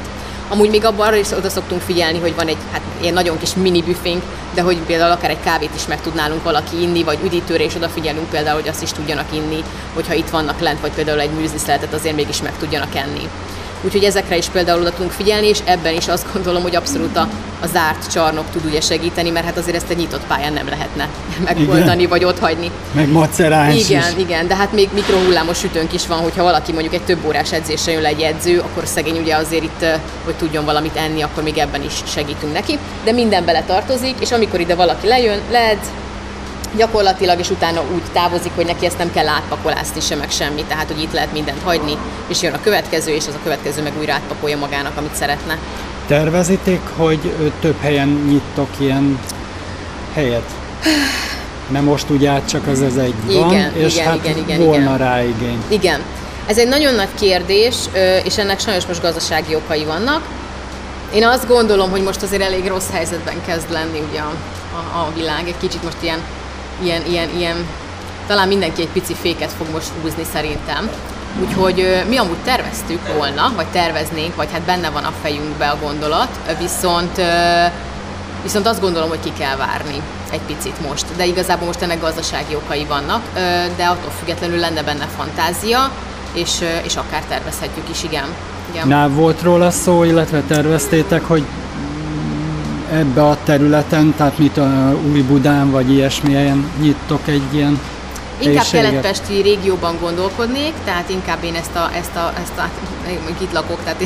[0.50, 3.56] Amúgy még abban arra is oda szoktunk figyelni, hogy van egy hát, ilyen nagyon kis
[3.56, 4.22] mini büfénk,
[4.54, 8.30] de hogy például akár egy kávét is meg tudnálunk valaki inni, vagy üdítőre, és odafigyelünk
[8.30, 9.64] például, hogy azt is tudjanak inni,
[9.94, 13.30] hogyha itt vannak lent, vagy például egy műzliszeletet azért mégis meg tudjanak enni.
[13.84, 17.28] Úgyhogy ezekre is például oda tudunk figyelni, és ebben is azt gondolom, hogy abszolút a,
[17.62, 21.08] a zárt csarnok tud ugye segíteni, mert hát azért ezt egy nyitott pályán nem lehetne
[21.46, 22.72] megoldani, vagy ott hagyni.
[22.92, 24.24] Meg maceráns Igen, is.
[24.24, 27.92] igen, de hát még mikrohullámos sütőnk is van, hogyha valaki mondjuk egy több órás edzésre
[27.92, 29.86] jön le egy edző, akkor szegény ugye azért itt,
[30.26, 32.78] hogy tudjon valamit enni, akkor még ebben is segítünk neki.
[33.04, 35.88] De minden bele tartozik, és amikor ide valaki lejön, leedz,
[36.76, 40.88] gyakorlatilag, és utána úgy távozik, hogy neki ezt nem kell átpakolászni sem, meg semmi, tehát
[40.88, 44.14] hogy itt lehet mindent hagyni, és jön a következő, és az a következő meg újra
[44.14, 45.58] átpakolja magának, amit szeretne.
[46.08, 49.20] Tervezitek, hogy több helyen nyittok ilyen
[50.14, 50.50] helyet?
[51.68, 54.60] Nem most úgy át csak az az egy igen, van, és igen, hát igen, igen,
[54.60, 54.98] volna igen.
[54.98, 55.64] rá igény.
[55.68, 56.02] Igen.
[56.46, 57.76] Ez egy nagyon nagy kérdés,
[58.24, 60.22] és ennek sajnos most gazdasági okai vannak.
[61.14, 64.34] Én azt gondolom, hogy most azért elég rossz helyzetben kezd lenni ugye a,
[64.74, 66.20] a, a világ, egy kicsit most ilyen
[66.84, 67.56] ilyen, ilyen, ilyen,
[68.28, 70.90] talán mindenki egy pici féket fog most húzni szerintem.
[71.42, 76.30] Úgyhogy mi amúgy terveztük volna, vagy terveznénk, vagy hát benne van a fejünkbe a gondolat,
[76.60, 77.22] viszont
[78.44, 81.06] Viszont azt gondolom, hogy ki kell várni egy picit most.
[81.18, 83.22] De igazából most ennek gazdasági okai vannak,
[83.78, 85.92] de attól függetlenül lenne benne fantázia,
[86.34, 88.26] és, és akár tervezhetjük is, igen.
[88.72, 88.88] igen.
[88.88, 91.44] Na, volt róla szó, illetve terveztétek, hogy
[92.92, 97.80] ebbe a területen, tehát mit a Új Budán, vagy ilyesmilyen nyittok egy ilyen
[98.40, 102.70] Inkább keletpesti régióban gondolkodnék, tehát inkább én ezt a, ezt a, ezt a
[103.42, 104.04] itt lakok, tehát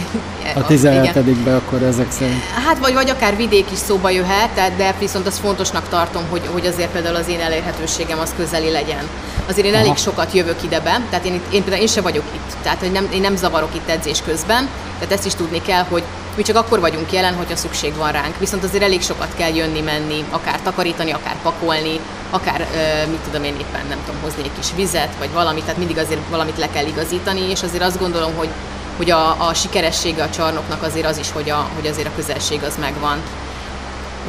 [0.56, 2.44] a 17 akkor ezek szerint.
[2.66, 6.42] Hát vagy, vagy akár vidék is szóba jöhet, tehát, de viszont azt fontosnak tartom, hogy,
[6.52, 9.08] hogy azért például az én elérhetőségem az közeli legyen.
[9.50, 9.84] Azért én Aha.
[9.84, 12.92] elég sokat jövök ide be, tehát én, én például én se vagyok itt, tehát hogy
[12.92, 14.68] nem, én nem zavarok itt edzés közben,
[15.00, 16.04] tehát ezt is tudni kell, hogy
[16.36, 18.40] mi csak akkor vagyunk jelen, hogyha szükség van ránk.
[18.40, 22.68] Viszont azért elég sokat kell jönni, menni, akár takarítani, akár pakolni, akár,
[23.10, 26.20] mit tudom én éppen, nem tudom, hozni egy kis vizet, vagy valamit, tehát mindig azért
[26.30, 28.50] valamit le kell igazítani, és azért azt gondolom, hogy,
[28.98, 32.64] hogy a, a sikeressége a csarnoknak azért az is, hogy, a, hogy azért a közelség
[32.64, 33.18] az megvan.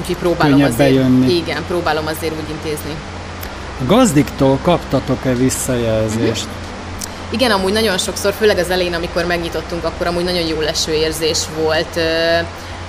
[0.01, 1.35] Úgyhogy próbálom Könnyebb azért, bejönni.
[1.37, 2.95] igen, próbálom azért úgy intézni.
[3.81, 6.45] A gazdiktól kaptatok-e visszajelzést?
[6.45, 6.65] Uh-huh.
[7.31, 11.39] Igen, amúgy nagyon sokszor, főleg az elején, amikor megnyitottunk, akkor amúgy nagyon jó leső érzés
[11.63, 12.01] volt,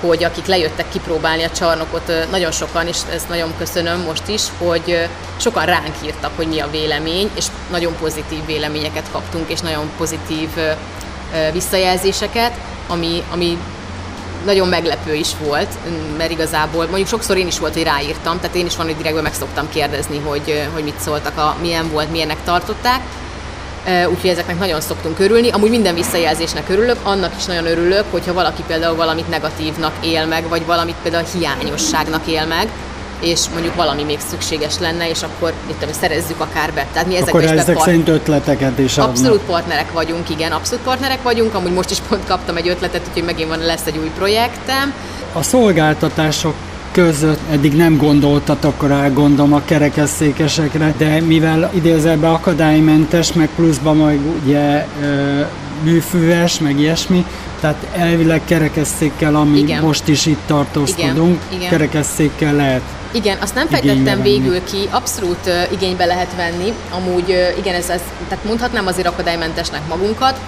[0.01, 5.07] hogy akik lejöttek kipróbálni a csarnokot, nagyon sokan, és ezt nagyon köszönöm most is, hogy
[5.37, 10.49] sokan ránk írtak, hogy mi a vélemény, és nagyon pozitív véleményeket kaptunk, és nagyon pozitív
[11.53, 12.51] visszajelzéseket,
[12.87, 13.57] ami, ami
[14.45, 15.69] nagyon meglepő is volt,
[16.17, 19.23] mert igazából mondjuk sokszor én is volt, hogy ráírtam, tehát én is van, hogy direktben
[19.23, 23.01] meg szoktam kérdezni, hogy, hogy mit szóltak, a, milyen volt, milyennek tartották,
[23.87, 25.49] úgyhogy ezeknek nagyon szoktunk örülni.
[25.49, 30.47] Amúgy minden visszajelzésnek örülök, annak is nagyon örülök, hogyha valaki például valamit negatívnak él meg,
[30.49, 32.67] vagy valamit például hiányosságnak él meg,
[33.19, 36.85] és mondjuk valami még szükséges lenne, és akkor mit tudom, szerezzük akár be.
[36.93, 37.85] Tehát mi ezek ezek part...
[37.85, 39.09] szerint ötleteket is adnak.
[39.09, 41.53] Abszolút partnerek vagyunk, igen, abszolút partnerek vagyunk.
[41.53, 44.93] Amúgy most is pont kaptam egy ötletet, úgyhogy megint van, lesz egy új projektem.
[45.33, 46.53] A szolgáltatások
[47.03, 54.19] között eddig nem gondoltatok rá, gondolom a kerekesszékesekre, de mivel idézelben akadálymentes, meg pluszban majd
[54.43, 54.85] ugye
[55.83, 57.25] műfüves, meg ilyesmi,
[57.59, 59.83] tehát elvileg kerekesszékkel, ami Igen.
[59.83, 61.59] most is itt tartózkodunk, Igen.
[61.59, 61.69] Igen.
[61.69, 62.81] kerekesszékkel lehet
[63.11, 66.73] igen, azt nem fejtettem végül ki, abszolút uh, igénybe lehet venni.
[66.91, 70.39] Amúgy uh, igen, ez, ez, tehát mondhatnám azért akadálymentesnek magunkat,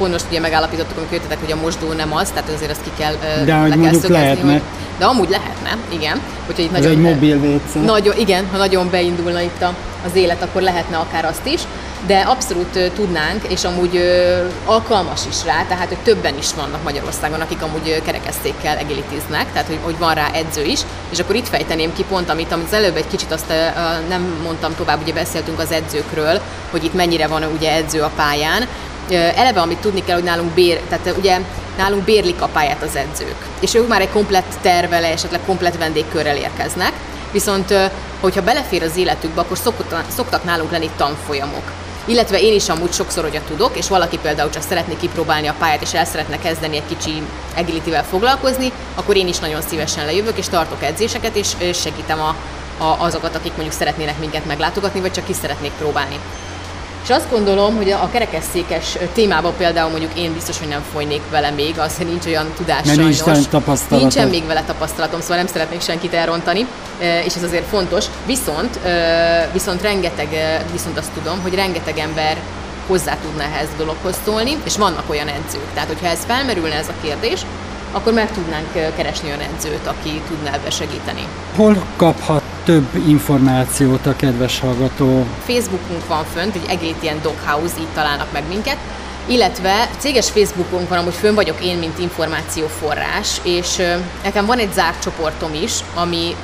[0.00, 2.90] pont most ugye megállapítottuk, amikor jöttetek, hogy a mosdó nem az, tehát azért azt ki
[2.98, 4.52] kell, de le kell szögezni, lehetne.
[4.52, 4.62] Hogy,
[4.98, 6.20] de amúgy lehetne, igen.
[6.48, 7.84] Úgyhogy itt Ez nagyon, egy mobil WC.
[7.84, 11.60] Nagyon, igen, ha nagyon beindulna itt a, az élet, akkor lehetne akár azt is
[12.06, 16.82] de abszolút uh, tudnánk, és amúgy uh, alkalmas is rá, tehát hogy többen is vannak
[16.82, 21.34] Magyarországon, akik amúgy uh, kerekesszékkel egilitiznek, tehát hogy, hogy van rá edző is, és akkor
[21.34, 23.52] itt fejteném ki pont, amit, amit az előbb egy kicsit azt
[24.08, 28.66] nem mondtam tovább, ugye beszéltünk az edzőkről, hogy itt mennyire van ugye edző a pályán,
[29.12, 31.38] eleve, amit tudni kell, hogy nálunk bér, tehát ugye
[31.76, 36.36] nálunk bérlik a pályát az edzők, és ők már egy komplett tervele, esetleg komplett vendégkörrel
[36.36, 36.92] érkeznek,
[37.32, 37.74] viszont
[38.20, 41.72] hogyha belefér az életükbe, akkor szoktak, szoktak nálunk lenni tanfolyamok.
[42.04, 45.82] Illetve én is amúgy sokszor, hogyha tudok, és valaki például csak szeretné kipróbálni a pályát,
[45.82, 47.22] és el szeretne kezdeni egy kicsi
[47.56, 52.34] agility foglalkozni, akkor én is nagyon szívesen lejövök, és tartok edzéseket, és segítem a,
[52.84, 56.18] a, azokat, akik mondjuk szeretnének minket meglátogatni, vagy csak ki szeretnék próbálni.
[57.02, 61.50] És azt gondolom, hogy a kerekesszékes témában például mondjuk én biztos, hogy nem folynék vele
[61.50, 62.98] még, az nincs olyan tudás Mert.
[62.98, 63.98] Nincs tapasztalatom.
[63.98, 66.66] Nincsen még vele tapasztalatom, szóval nem szeretnék senkit elrontani,
[67.24, 68.04] és ez azért fontos.
[68.26, 68.78] Viszont,
[69.52, 70.28] viszont rengeteg,
[70.72, 72.36] viszont azt tudom, hogy rengeteg ember
[72.86, 75.72] hozzá tudna ehhez a dologhoz szólni, és vannak olyan edzők.
[75.74, 77.40] Tehát, hogyha ez felmerülne ez a kérdés,
[77.92, 81.26] akkor meg tudnánk keresni olyan edzőt, aki tudná ebbe segíteni.
[81.56, 85.26] Hol kaphat több információt a kedves hallgató?
[85.46, 88.76] Facebookunk van fönt, egy egész ilyen doghouse, így találnak meg minket,
[89.26, 93.82] illetve céges Facebookon van, amúgy fönn vagyok én, mint információforrás, és
[94.22, 96.34] nekem van egy zárt csoportom is, ami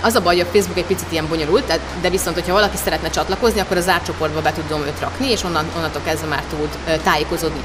[0.00, 3.10] az a baj, hogy a Facebook egy picit ilyen bonyolult, de viszont, hogyha valaki szeretne
[3.10, 7.00] csatlakozni, akkor a zárt csoportba be tudom őt rakni, és onnan, onnantól kezdve már tud
[7.02, 7.60] tájékozódni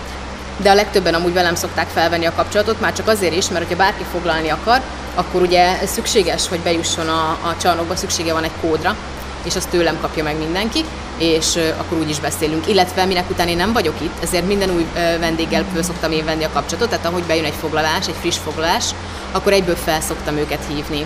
[0.58, 3.84] de a legtöbben amúgy velem szokták felvenni a kapcsolatot, már csak azért is, mert hogyha
[3.84, 4.82] bárki foglalni akar,
[5.16, 8.96] akkor ugye szükséges, hogy bejusson a, a csarnokba, szüksége van egy kódra,
[9.44, 10.86] és azt tőlem kapja meg mindenki,
[11.18, 12.68] és akkor úgy is beszélünk.
[12.68, 14.86] Illetve minek után én nem vagyok itt, ezért minden új
[15.20, 18.86] vendéggel föl szoktam én venni a kapcsolatot, tehát ahogy bejön egy foglalás, egy friss foglalás,
[19.32, 21.06] akkor egyből fel szoktam őket hívni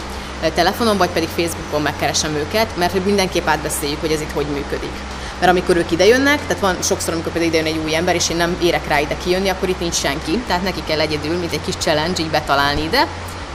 [0.50, 4.92] telefonon, vagy pedig Facebookon megkeresem őket, mert hogy mindenképp átbeszéljük, hogy ez itt hogy működik
[5.42, 8.38] mert amikor ők idejönnek, tehát van sokszor, amikor például idejön egy új ember, és én
[8.38, 11.62] nem érek rá ide kijönni, akkor itt nincs senki, tehát neki kell egyedül, mint egy
[11.66, 13.08] kis challenge, így betalálni ide,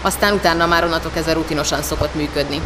[0.03, 2.61] aztán utána már onnantól kezdve rutinosan szokott működni.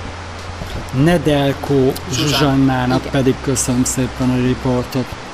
[1.05, 5.30] Nedelko Zsuzsannának pedig köszönöm szépen a riportot.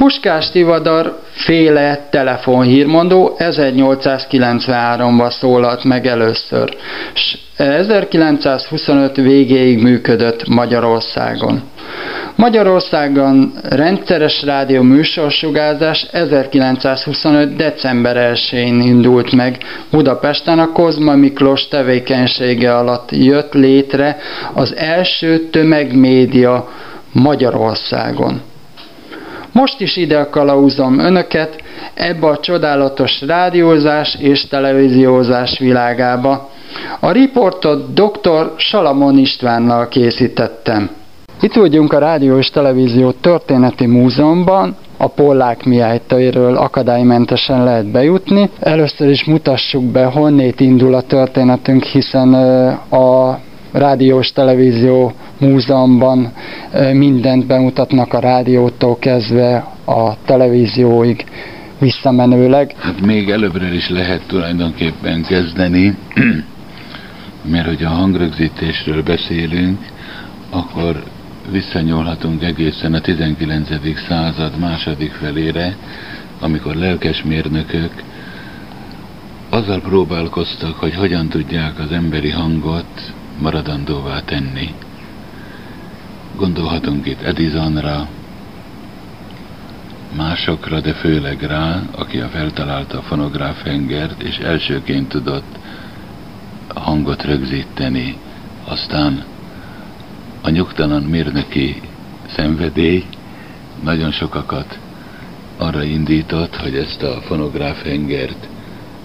[0.00, 6.76] Puskás Tivadar féle telefonhírmondó 1893-ban szólalt meg először,
[7.14, 11.62] és 1925 végéig működött Magyarországon.
[12.36, 17.56] Magyarországon rendszeres rádió műsorsugárzás 1925.
[17.56, 19.58] december 1-én indult meg.
[19.90, 24.16] Budapesten a Kozma Miklós tevékenysége alatt jött létre
[24.52, 26.68] az első tömegmédia
[27.12, 28.40] Magyarországon.
[29.52, 31.62] Most is ide kalauzom önöket
[31.94, 36.50] ebbe a csodálatos rádiózás és televíziózás világába.
[37.00, 38.52] A riportot dr.
[38.56, 40.90] Salamon Istvánnal készítettem.
[41.40, 48.50] Itt vagyunk a Rádió és Televízió Történeti Múzeumban, a Pollák Mihály tőről akadálymentesen lehet bejutni.
[48.60, 52.34] Először is mutassuk be, honnét indul a történetünk, hiszen
[52.90, 53.38] a
[53.72, 56.32] Rádiós Televízió Múzeumban
[56.92, 61.24] mindent bemutatnak a rádiótól kezdve a televízióig
[61.78, 62.74] visszamenőleg.
[62.78, 65.96] Hát még előbbre is lehet tulajdonképpen kezdeni,
[67.52, 69.78] mert hogy a hangrögzítésről beszélünk,
[70.50, 71.02] akkor
[71.50, 73.68] visszanyúlhatunk egészen a 19.
[74.08, 75.76] század második felére,
[76.40, 77.92] amikor lelkesmérnökök
[79.50, 84.74] azzal próbálkoztak, hogy hogyan tudják az emberi hangot maradandóvá tenni.
[86.36, 88.08] Gondolhatunk itt Edisonra,
[90.16, 95.58] másokra, de főleg rá, aki a feltalálta a fonográf hengert, és elsőként tudott
[96.74, 98.16] hangot rögzíteni.
[98.64, 99.24] Aztán
[100.40, 101.80] a nyugtalan mérnöki
[102.34, 103.04] szenvedély
[103.82, 104.78] nagyon sokakat
[105.56, 108.48] arra indított, hogy ezt a fonográf hengert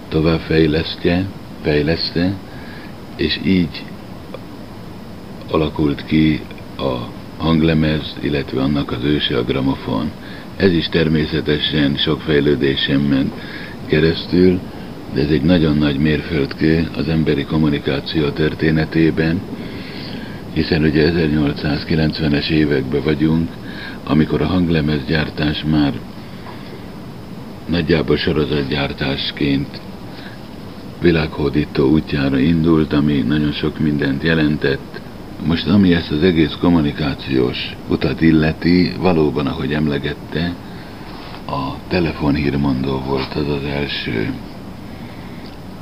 [0.09, 1.25] tovább fejlesztje,
[1.61, 2.33] fejleszte,
[3.15, 3.83] és így
[5.55, 6.41] alakult ki
[6.77, 6.93] a
[7.37, 10.11] hanglemez, illetve annak az őse a gramofon.
[10.57, 13.33] Ez is természetesen sok fejlődésen ment
[13.85, 14.59] keresztül,
[15.13, 19.41] de ez egy nagyon nagy mérföldkő az emberi kommunikáció történetében,
[20.53, 23.49] hiszen ugye 1890-es években vagyunk,
[24.03, 25.93] amikor a hanglemezgyártás már
[27.69, 29.81] nagyjából sorozatgyártásként
[31.01, 35.03] világhódító útjára indult, ami nagyon sok mindent jelentett.
[35.45, 40.55] Most ami ezt az egész kommunikációs utat illeti, valóban, ahogy emlegette,
[41.47, 44.33] a telefonhírmondó volt az az első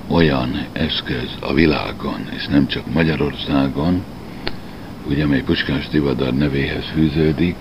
[0.08, 4.04] olyan eszköz a világon, és nem csak Magyarországon,
[5.08, 7.56] ugye amely Puskás Tivadar nevéhez fűződik,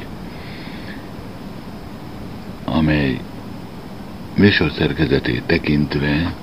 [2.65, 3.21] amely
[4.37, 6.35] műsorszerkezetét tekintve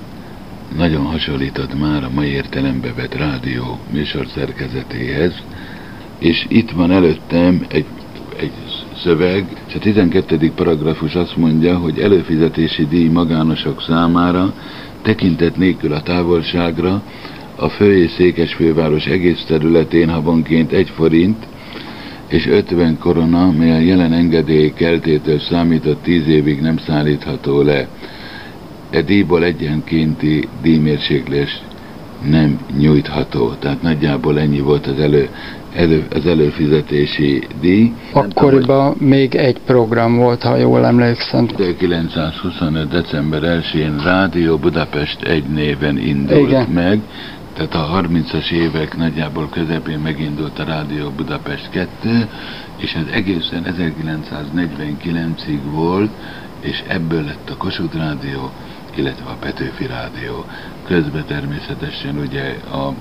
[0.76, 5.32] nagyon hasonlított már a mai értelembe vett rádió műsorszerkezetéhez,
[6.18, 7.86] és itt van előttem egy,
[8.38, 8.52] egy
[9.02, 10.52] szöveg, és a 12.
[10.54, 14.54] paragrafus azt mondja, hogy előfizetési díj magánosok számára
[15.02, 17.02] tekintet nélkül a távolságra
[17.56, 21.46] a fő és székes főváros egész területén havonként egy forint
[22.28, 27.88] és 50 korona, mely a jelen engedély keltétől számított 10 évig nem szállítható le.
[28.90, 31.62] E díjból egyenkénti díjmérséklés
[32.28, 33.52] nem nyújtható.
[33.58, 35.28] Tehát nagyjából ennyi volt az, elő,
[35.74, 37.92] elő, az előfizetési díj.
[38.12, 41.48] Akkoriban tudom, még egy program volt, ha jól emlékszem.
[41.56, 42.88] 1925.
[42.88, 46.68] december 1-én Rádió Budapest egy néven indult Igen.
[46.68, 47.00] meg,
[47.54, 52.28] tehát a 30-as évek nagyjából közepén megindult a Rádió Budapest 2,
[52.76, 56.10] és ez egészen 1949-ig volt,
[56.60, 58.50] és ebből lett a Kossuth Rádió,
[58.96, 60.44] illetve a Petőfi Rádió.
[60.86, 62.94] Közben természetesen ugye a,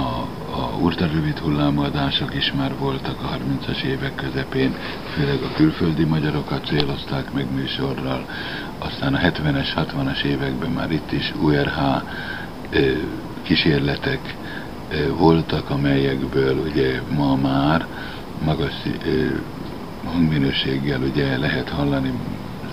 [0.00, 4.74] a, a rövid hullámadások is már voltak a 30-as évek közepén,
[5.14, 8.26] főleg a külföldi magyarokat célozták meg műsorral,
[8.78, 11.78] aztán a 70-es, 60-as években már itt is URH
[13.42, 14.34] kísérletek
[15.18, 17.86] voltak, amelyekből ugye ma már
[18.44, 18.74] magas
[20.04, 22.12] hangminőséggel ugye lehet hallani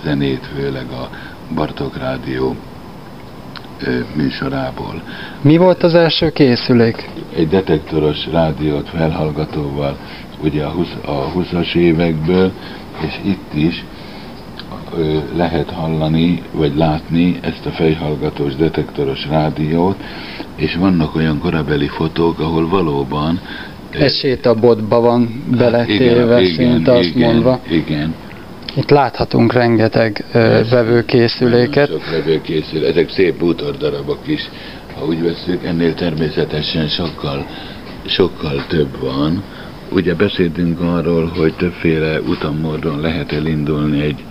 [0.04, 1.10] zenét, főleg a
[1.56, 2.56] Bartok Rádió
[4.16, 5.02] műsorából.
[5.42, 7.10] Mi volt az első készülék?
[7.36, 9.98] Egy detektoros rádiót felhallgatóval,
[10.44, 12.52] ugye a 20, a 20-as évekből,
[13.02, 13.86] és itt is
[15.36, 19.98] lehet hallani, vagy látni ezt a fejhallgatós detektoros rádiót,
[20.56, 23.40] és vannak olyan korabeli fotók, ahol valóban
[23.92, 27.60] Egy botba van beletéve, hát szinte azt igen, mondva.
[27.70, 28.14] Igen.
[28.76, 31.90] Itt láthatunk rengeteg uh, vevőkészüléket.
[31.90, 34.50] Sok vevőkészülék, ezek szép bútordarabok is.
[34.96, 37.48] Ha úgy veszük, ennél természetesen sokkal,
[38.06, 39.44] sokkal több van.
[39.92, 44.24] ugye beszéltünk arról, hogy többféle utammódon lehet elindulni egy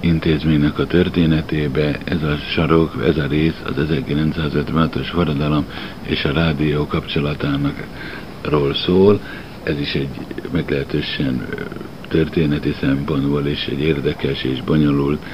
[0.00, 1.98] intézménynek a történetébe.
[2.04, 5.66] Ez a sarok, ez a rész az 1956-os forradalom
[6.02, 7.86] és a rádió kapcsolatának
[8.42, 9.20] ról szól.
[9.62, 10.08] Ez is egy
[10.52, 11.46] meglehetősen
[12.08, 15.24] történeti szempontból is egy érdekes és bonyolult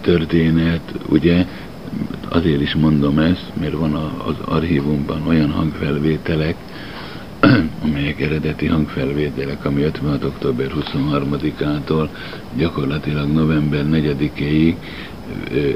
[0.00, 1.46] történet, ugye,
[2.28, 3.94] azért is mondom ezt, mert van
[4.26, 6.56] az archívumban olyan hangfelvételek,
[7.84, 10.24] amelyek eredeti hangfelvételek, ami 56.
[10.24, 12.08] október 23-ától
[12.56, 14.74] gyakorlatilag november 4-ig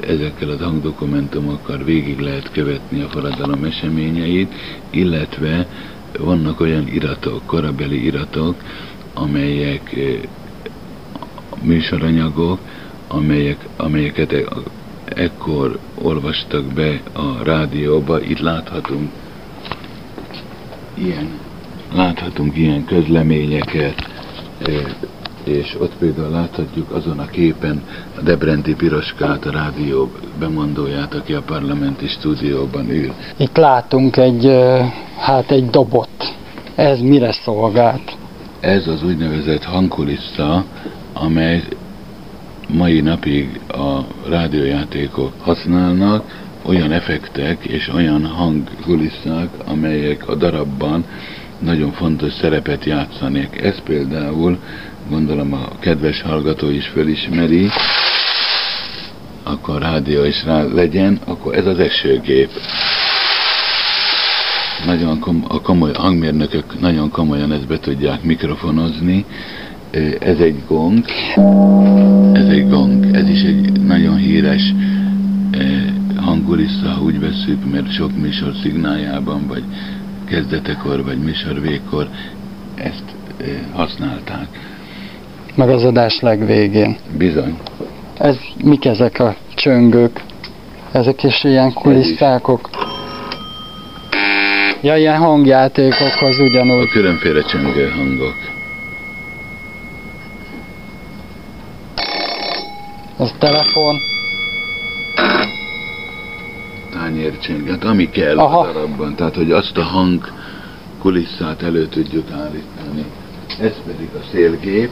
[0.08, 4.54] ezekkel az hangdokumentumokkal végig lehet követni a forradalom eseményeit,
[4.90, 5.66] illetve
[6.18, 8.56] vannak olyan iratok, korabeli iratok,
[9.14, 9.96] amelyek
[11.62, 12.58] műsoranyagok,
[13.08, 14.44] amelyek, amelyeket e,
[15.04, 19.10] ekkor olvastak be a rádióba, itt láthatunk
[20.94, 21.28] ilyen,
[21.94, 24.08] láthatunk ilyen közleményeket,
[25.44, 27.82] és ott például láthatjuk azon a képen
[28.18, 33.12] a Debrenti Piroskát, a rádió bemondóját, aki a parlamenti stúdióban ül.
[33.36, 34.50] Itt látunk egy,
[35.18, 36.34] hát egy dobot.
[36.74, 38.16] Ez mire szolgált?
[38.64, 40.64] Ez az úgynevezett hangkulissza,
[41.12, 41.62] amely
[42.68, 51.04] mai napig a rádiójátékok használnak, olyan effektek és olyan hangkulisszák, amelyek a darabban
[51.58, 53.60] nagyon fontos szerepet játszanék.
[53.62, 54.58] Ez például,
[55.08, 57.68] gondolom a kedves hallgató is fölismeri,
[59.42, 62.50] akkor rádió is rá legyen, akkor ez az esőgép.
[64.86, 69.24] Nagyon kom a komoly hangmérnökök nagyon komolyan ezt be tudják mikrofonozni.
[70.18, 71.04] Ez egy gong,
[72.32, 74.74] ez egy gong, ez is egy nagyon híres
[76.16, 79.64] hangulissa, ha úgy veszük, mert sok műsor szignáljában, vagy
[80.28, 82.08] kezdetekor, vagy műsor végkor
[82.74, 83.04] ezt
[83.72, 84.46] használták.
[85.54, 86.96] Meg az adás legvégén.
[87.18, 87.58] Bizony.
[88.18, 90.24] Ez, mik ezek a csöngők?
[90.92, 92.70] Ezek is ilyen kulisszákok?
[94.84, 96.82] Ja, ilyen hangjátékokhoz ugyanúgy.
[96.82, 98.34] A különféle csöngő hangok.
[103.16, 103.96] Az telefon.
[106.92, 108.58] Tányércsönget, ami kell Aha.
[108.58, 109.14] a darabban.
[109.14, 110.32] Tehát, hogy azt a hang
[111.00, 113.04] kulisszát elő tudjuk állítani.
[113.60, 114.90] Ez pedig a szélgép.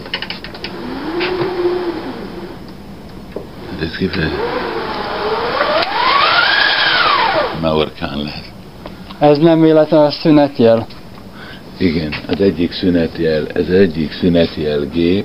[3.70, 4.40] Hát ez kifejezetten
[7.61, 8.51] Maorkán lehet.
[9.22, 10.86] Ez nem véletlenül a szünetjel?
[11.78, 15.24] Igen, az egyik szünetjel, ez egyik szünetjel gép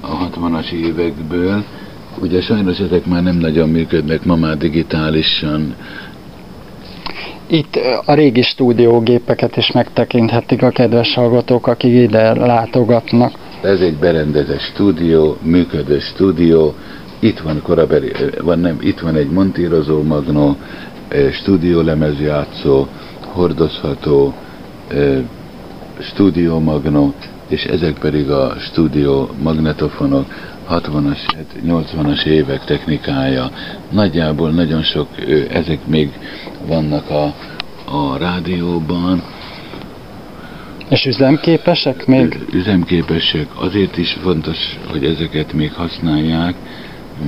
[0.00, 1.64] a 60-as évekből.
[2.20, 5.74] Ugye sajnos ezek már nem nagyon működnek, ma már digitálisan.
[7.46, 13.38] Itt a régi stúdiógépeket is megtekinthetik a kedves hallgatók, akik ide látogatnak.
[13.62, 16.74] Ez egy berendezett stúdió, működő stúdió.
[17.18, 18.12] Itt van korabeli,
[18.42, 20.56] van nem, itt van egy montírozó magnó,
[21.32, 22.86] stúdiólemezjátszó,
[23.34, 24.34] hordozható
[26.00, 27.14] stúdió magnó,
[27.48, 30.26] és ezek pedig a stúdió magnetofonok
[30.70, 31.18] 60-as,
[31.66, 33.50] 80-as évek technikája.
[33.90, 35.08] Nagyjából nagyon sok,
[35.50, 36.10] ezek még
[36.66, 37.34] vannak a,
[37.84, 39.22] a rádióban.
[40.88, 42.38] És üzemképesek még?
[42.52, 43.46] Üzemképesek.
[43.54, 46.54] Azért is fontos, hogy ezeket még használják,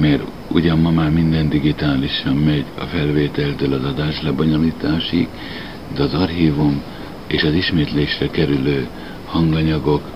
[0.00, 5.28] mert ugyan ma már minden digitálisan megy a felvételtől az adás lebonyolításig,
[5.96, 6.82] de az archívum
[7.26, 8.88] és az ismétlésre kerülő
[9.26, 10.10] hanganyagokat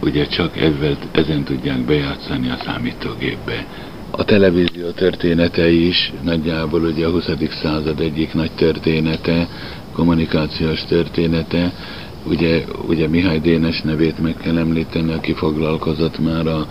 [0.00, 3.66] ugye csak ezzel, ezen tudják bejátszani a számítógépbe.
[4.10, 7.30] A televízió történetei is nagyjából ugye a 20.
[7.62, 9.48] század egyik nagy története,
[9.92, 11.72] kommunikációs története,
[12.24, 16.66] ugye, ugye Mihály Dénes nevét meg kell említeni, aki foglalkozott már a,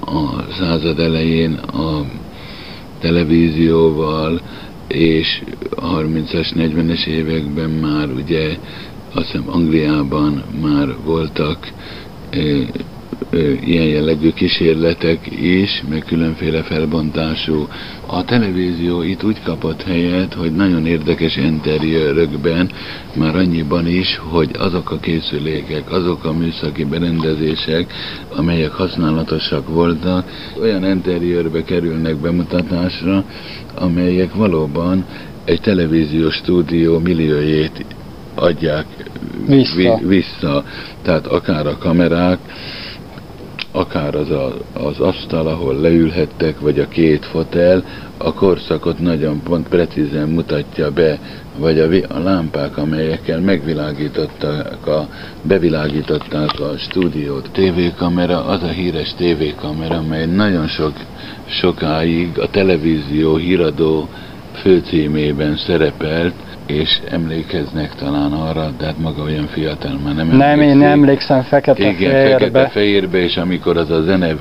[0.00, 2.04] a század elején a
[3.00, 4.40] televízióval,
[4.88, 8.56] és a 30-as, 40-es években már ugye
[9.14, 11.72] azt hiszem Angliában már voltak
[12.30, 12.62] ö,
[13.30, 17.68] ö, ilyen jellegű kísérletek is, meg különféle felbontású.
[18.06, 22.70] A televízió itt úgy kapott helyet, hogy nagyon érdekes interiőrökben,
[23.14, 27.92] már annyiban is, hogy azok a készülékek, azok a műszaki berendezések,
[28.36, 30.30] amelyek használatosak voltak,
[30.60, 33.24] olyan interiőrbe kerülnek bemutatásra,
[33.78, 35.04] amelyek valóban
[35.44, 37.84] egy televíziós stúdió milliójét
[38.34, 38.86] adják
[39.46, 39.98] vissza.
[40.06, 40.64] vissza.
[41.02, 42.38] Tehát akár a kamerák,
[43.76, 47.84] akár az a, az asztal, ahol leülhettek, vagy a két fotel,
[48.18, 51.18] a korszakot nagyon pont precízen mutatja be,
[51.58, 55.08] vagy a, a lámpák, amelyekkel megvilágították, a,
[55.42, 57.50] bevilágították a stúdiót.
[57.52, 60.92] TV-kamera, az a híres TV-kamera, mely nagyon sok,
[61.46, 64.08] sokáig a televízió híradó
[64.52, 66.34] főcímében szerepelt,
[66.66, 72.18] és emlékeznek talán arra, de hát maga olyan fiatal már nem Nem, én emlékszem fekete-fehérbe.
[72.18, 74.34] Igen, fekete-fehérbe, és amikor az a zene,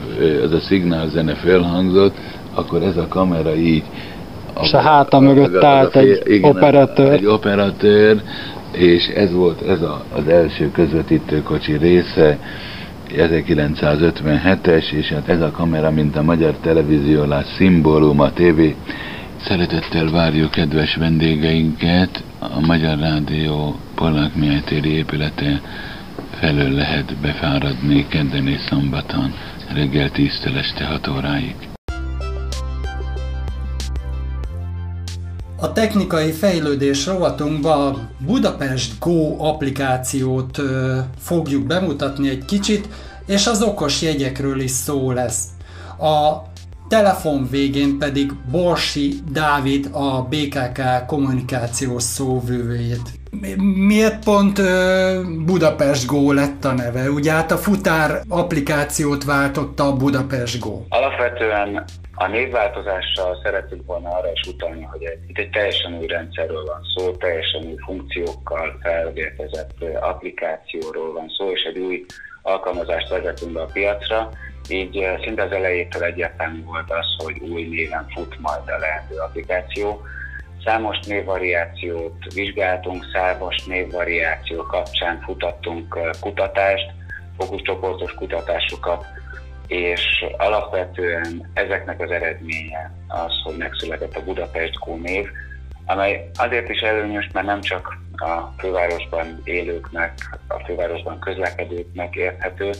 [0.43, 2.15] az a szignál zene felhangzott,
[2.53, 3.83] akkor ez a kamera így
[4.61, 7.11] és a háta mögött állt egy igen, operatőr.
[7.11, 8.21] Egy operatőr,
[8.71, 12.37] és ez volt ez a, az első közvetítőkocsi része,
[13.17, 18.75] 1957-es, és hát ez a kamera, mint a magyar televíziólás szimbólum, a tévé
[19.47, 25.61] Szeretettel várjuk kedves vendégeinket, a Magyar Rádió Polák Mihály téri épülete
[26.39, 29.33] felől lehet befáradni kedden és szombaton
[29.73, 31.55] reggel 10 este 6 óráig.
[35.57, 42.87] A technikai fejlődés rovatunkban a Budapest Go applikációt ö, fogjuk bemutatni egy kicsit,
[43.25, 45.47] és az okos jegyekről is szó lesz.
[45.99, 46.53] A
[46.87, 53.09] telefon végén pedig Borsi Dávid a BKK kommunikációs szóvőjét.
[53.87, 54.61] Miért pont
[55.45, 57.09] Budapest Go lett a neve?
[57.09, 60.81] Ugye hát a futár applikációt váltotta a Budapest Go.
[60.89, 61.83] Alapvetően
[62.15, 67.11] a névváltozással szeretünk volna arra is utalni, hogy itt egy teljesen új rendszerről van szó,
[67.11, 72.05] teljesen új funkciókkal felvértezett applikációról van szó, és egy új
[72.41, 74.29] alkalmazást vezetünk be a piacra,
[74.69, 80.01] így szinte az elejétől egyértelmű volt az, hogy új néven fut majd a lehető applikáció.
[80.63, 86.91] Számos névvariációt vizsgáltunk, számos névvariáció kapcsán futattunk kutatást,
[87.37, 89.05] fókuszcsoportos kutatásokat,
[89.67, 95.27] és alapvetően ezeknek az eredménye az, hogy megszületett a Budapest Go név,
[95.85, 100.13] amely azért is előnyös, mert nem csak a fővárosban élőknek,
[100.47, 102.71] a fővárosban közlekedőknek érthető,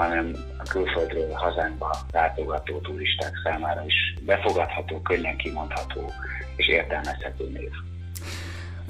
[0.00, 3.94] hanem a külföldről hazánkba látogató turisták számára is
[4.26, 6.12] befogadható, könnyen kimondható
[6.56, 7.70] és értelmezhető név.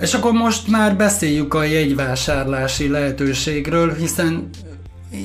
[0.00, 4.48] És akkor most már beszéljük a jegyvásárlási lehetőségről, hiszen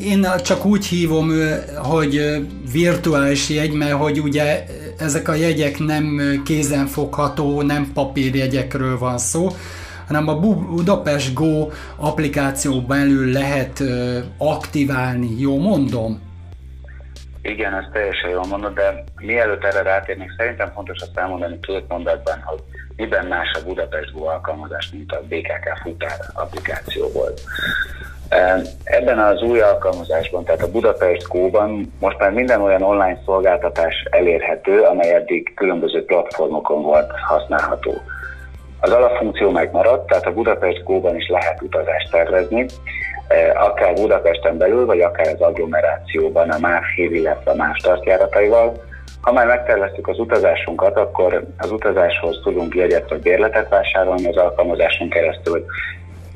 [0.03, 1.31] én csak úgy hívom,
[1.77, 4.65] hogy virtuális jegy, mert hogy ugye
[4.97, 9.47] ezek a jegyek nem kézenfogható, nem papírjegyekről van szó,
[10.07, 13.83] hanem a Budapest Go applikáció belül lehet
[14.37, 16.21] aktiválni, jó mondom?
[17.41, 22.41] Igen, ez teljesen jól mondod, de mielőtt erre rátérnék, szerintem fontos azt elmondani két mondatban,
[22.45, 22.59] hogy
[22.95, 27.41] miben más a Budapest Go alkalmazás, mint a BKK futár applikáció volt.
[28.83, 34.81] Ebben az új alkalmazásban, tehát a Budapest Go-ban most már minden olyan online szolgáltatás elérhető,
[34.81, 38.01] amely eddig különböző platformokon volt használható.
[38.85, 42.65] Az alapfunkció megmaradt, tehát a Budapest Go-ban is lehet utazást tervezni,
[43.27, 48.83] e, akár Budapesten belül, vagy akár az agglomerációban a más hír, illetve a más tartjárataival.
[49.21, 55.09] Ha már megterveztük az utazásunkat, akkor az utazáshoz tudunk jegyet vagy bérletet vásárolni az alkalmazáson
[55.09, 55.65] keresztül,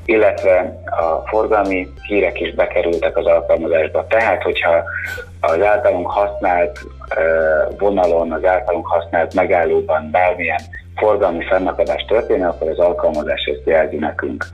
[0.05, 4.05] illetve a forgalmi hírek is bekerültek az alkalmazásba.
[4.07, 4.83] Tehát, hogyha
[5.39, 6.79] az általunk használt
[7.09, 7.21] e,
[7.77, 10.61] vonalon, az általunk használt megállóban bármilyen
[10.99, 14.45] forgalmi fennakadás történik, akkor az alkalmazás ezt jelzi nekünk.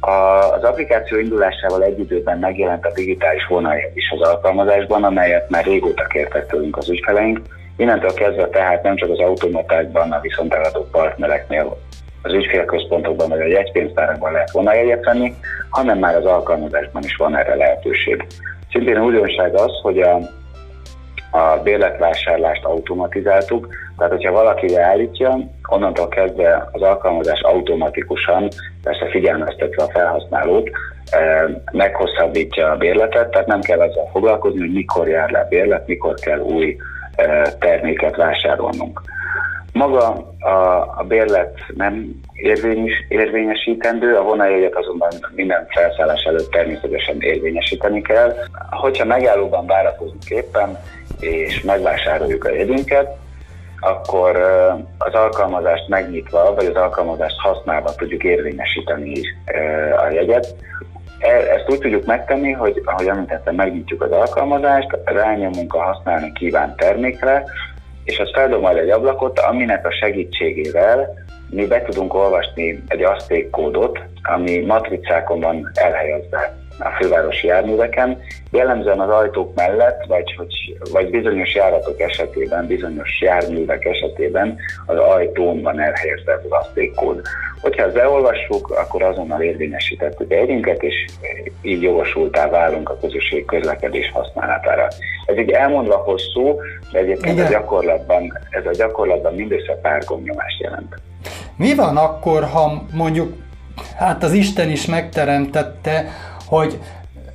[0.00, 6.04] Az applikáció indulásával egy időben megjelent a digitális vonal is az alkalmazásban, amelyet már régóta
[6.04, 7.40] kértek tőlünk az ügyfeleink.
[7.76, 11.76] Innentől kezdve tehát nem csak az automatákban, a viszonteladó partnereknél,
[12.22, 15.34] az ügyfélközpontokban vagy a jegypénztárakban lehet vonaljegyet venni,
[15.70, 18.26] hanem már az alkalmazásban is van erre lehetőség.
[18.70, 20.18] Szintén újdonság az, hogy a
[21.34, 23.68] a bérletvásárlást automatizáltuk,
[23.98, 25.38] tehát hogyha valaki beállítja,
[25.68, 28.48] onnantól kezdve az alkalmazás automatikusan,
[28.82, 30.70] persze figyelmeztetve a felhasználót,
[31.10, 35.86] eh, meghosszabbítja a bérletet, tehát nem kell ezzel foglalkozni, hogy mikor jár le a bérlet,
[35.86, 36.76] mikor kell új
[37.16, 39.00] eh, terméket vásárolnunk.
[39.74, 48.02] Maga a, a bérlet nem érvényes, érvényesítendő, a vonajegyet azonban minden felszállás előtt természetesen érvényesíteni
[48.02, 48.34] kell.
[48.70, 50.78] Hogyha megállóban várakozunk éppen,
[51.20, 53.16] és megvásároljuk a jegyünket,
[53.84, 54.36] akkor
[54.98, 59.20] az alkalmazást megnyitva, vagy az alkalmazást használva tudjuk érvényesíteni
[60.06, 60.54] a jegyet.
[61.18, 66.76] E, ezt úgy tudjuk megtenni, hogy ahogy említettem, megnyitjuk az alkalmazást, rányomunk a használni kívánt
[66.76, 67.44] termékre,
[68.04, 71.14] és az feldob majd egy ablakot, aminek a segítségével
[71.50, 78.22] mi be tudunk olvasni egy asztékkódot, ami matricákon van elhelyezve a fővárosi járműveken.
[78.50, 84.56] Jellemzően az ajtók mellett, vagy, hogy, vagy bizonyos járatok esetében, bizonyos járművek esetében
[84.86, 87.20] az ajtón van elhelyezve a plasztikkód.
[87.60, 90.94] Hogyha ezt beolvassuk, akkor azonnal érvényesítettük együnket, és
[91.62, 94.88] így jogosultá válunk a közösség közlekedés használatára.
[95.26, 96.60] Ez így elmondva hosszú,
[96.92, 100.94] de egyébként a gyakorlatban, ez a gyakorlatban mindössze pár gomnyomást jelent.
[101.56, 103.32] Mi van akkor, ha mondjuk,
[103.96, 106.04] hát az Isten is megteremtette,
[106.54, 106.78] hogy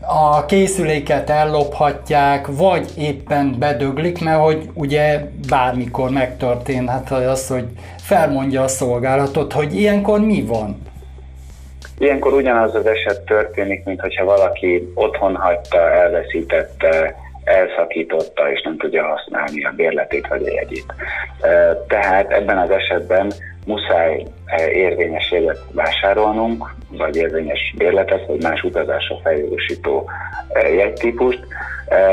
[0.01, 7.65] a készüléket ellophatják, vagy éppen bedöglik, mert hogy ugye bármikor megtörténhet az, hogy
[7.97, 10.82] felmondja a szolgálatot, hogy ilyenkor mi van?
[11.97, 19.05] Ilyenkor ugyanaz az eset történik, mint hogyha valaki otthon hagyta, elveszítette, elszakította, és nem tudja
[19.05, 20.93] használni a bérletét vagy a jegyét.
[21.88, 23.32] Tehát ebben az esetben
[23.70, 24.26] muszáj
[24.74, 30.09] érvényes jegyet vásárolnunk, vagy érvényes bérletet, vagy más utazásra feljogosító
[30.53, 31.39] jegytípust.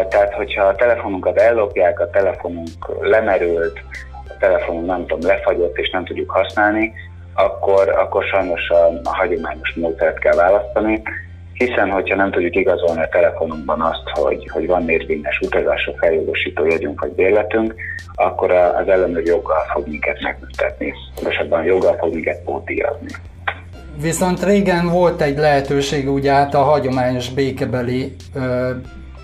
[0.09, 2.68] Tehát, hogyha a telefonunkat ellopják, a telefonunk
[3.00, 3.80] lemerült,
[4.28, 6.92] a telefonunk nem tudom, lefagyott, és nem tudjuk használni,
[7.34, 11.02] akkor, akkor sajnos a, a hagyományos módszert kell választani,
[11.59, 17.00] hiszen hogyha nem tudjuk igazolni a telefonunkban azt, hogy, hogy van érvényes utazásra feljogosító jegyünk
[17.00, 17.74] vagy bérletünk,
[18.14, 20.94] akkor az ellenőr joggal fog minket megbüntetni.
[21.14, 23.09] Pontosabban joggal fog minket pótíjazni.
[24.00, 28.70] Viszont régen volt egy lehetőség, ugye hát a hagyományos békebeli ö,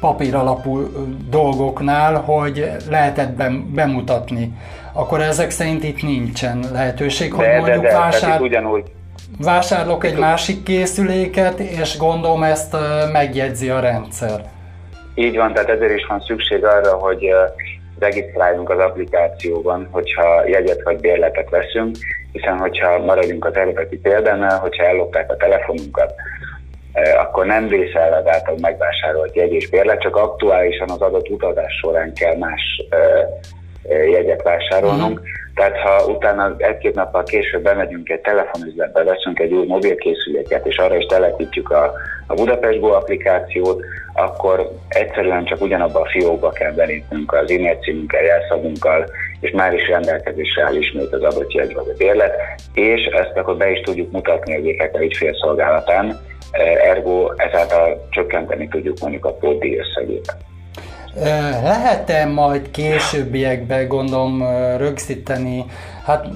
[0.01, 0.83] papír alapú
[1.31, 3.43] dolgoknál, hogy lehetett
[3.75, 4.53] bemutatni.
[4.93, 8.41] Akkor ezek szerint itt nincsen lehetőség, hogy de, mondjuk de, vásár...
[8.41, 8.93] ugyanúgy,
[9.39, 12.77] vásárolok egy másik készüléket, és gondolom ezt
[13.13, 14.41] megjegyzi a rendszer.
[15.15, 17.35] Így van, tehát ezért is van szükség arra, hogy
[17.99, 21.97] regisztráljunk az applikációban, hogyha jegyet vagy bérletet veszünk,
[22.33, 26.15] hiszen hogyha maradjunk az eredeti példánál, hogyha ellopták a telefonunkat,
[27.19, 32.15] akkor nem vészel az által megvásárolt jegy és bérlet, csak aktuálisan az adott utazás során
[32.15, 32.83] kell más
[33.89, 35.21] jegyet vásárolnunk.
[35.21, 35.25] Mm.
[35.55, 40.97] Tehát ha utána egy-két nappal később bemegyünk egy telefonüzletbe, veszünk egy új mobilkészüléket, és arra
[40.97, 41.93] is telepítjük a,
[42.27, 43.83] a Budapest Go applikációt,
[44.15, 49.07] akkor egyszerűen csak ugyanabba a fiókba kell belépnünk az e-mail címünkkel, jelszavunkkal,
[49.41, 52.35] és már is rendelkezésre áll ismét az adott jegy vagy a bérlet,
[52.75, 56.21] és ezt akkor be is tudjuk mutatni a GKK ügyfélszolgálatán,
[56.83, 60.37] ergo ezáltal csökkenteni tudjuk mondjuk a pótdíj összegét.
[61.63, 64.43] Lehet-e majd későbbiekben gondolom
[64.77, 65.65] rögzíteni,
[66.05, 66.27] hát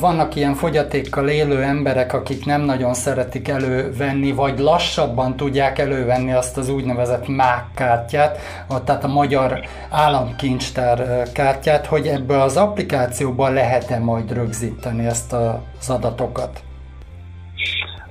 [0.00, 6.56] vannak ilyen fogyatékkal élő emberek, akik nem nagyon szeretik elővenni, vagy lassabban tudják elővenni azt
[6.56, 8.38] az úgynevezett MÁK kártyát,
[8.84, 9.60] tehát a magyar
[9.90, 16.60] államkincstár kártyát, hogy ebből az applikációban lehet-e majd rögzíteni ezt az adatokat?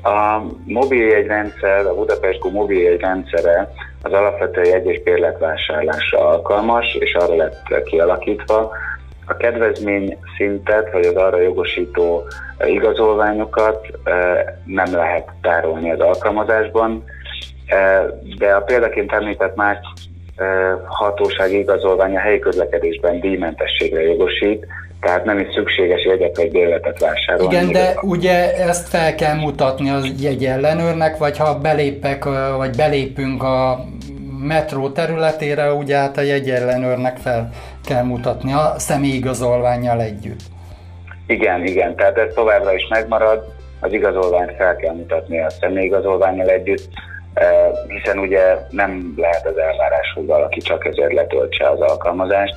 [0.04, 3.70] A mobiljegyrendszer, a Budapest mobiljegyrendszere
[4.06, 8.72] az alapvetően jegy- és bérletvásárlásra alkalmas, és arra lett kialakítva.
[9.28, 12.24] A kedvezmény szintet, vagy az arra jogosító
[12.66, 13.88] igazolványokat
[14.66, 17.04] nem lehet tárolni az alkalmazásban,
[18.38, 19.78] de a példaként említett más
[20.86, 24.66] hatósági igazolvány a helyi közlekedésben díjmentességre jogosít,
[25.02, 27.56] tehát nem is szükséges jegyet vagy bérletet vásárolni.
[27.56, 32.24] Igen, de ugye ezt fel kell mutatni az jegyellenőrnek, vagy ha belépek,
[32.58, 33.86] vagy belépünk a
[34.46, 37.50] metró területére, ugye hát a jegyellenőrnek fel
[37.86, 40.42] kell mutatni a személyigazolványjal együtt.
[41.28, 46.90] Igen, igen, tehát ez továbbra is megmarad, az igazolványt fel kell mutatni a személyigazolványjal együtt,
[47.88, 52.56] hiszen ugye nem lehet az elvárás, hogy valaki csak ezért letöltse az alkalmazást,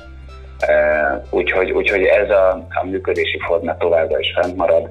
[1.29, 4.89] Úgyhogy, úgyhogy ez a, a működési forma továbbra is fent marad,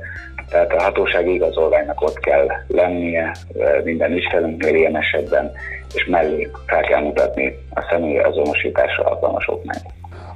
[0.51, 3.37] tehát a hatósági igazolványnak ott kell lennie
[3.85, 5.53] minden ügyfelünknél ilyen esetben,
[5.95, 9.85] és mellé fel kell mutatni a személyi azonosításra alkalmas okmányt.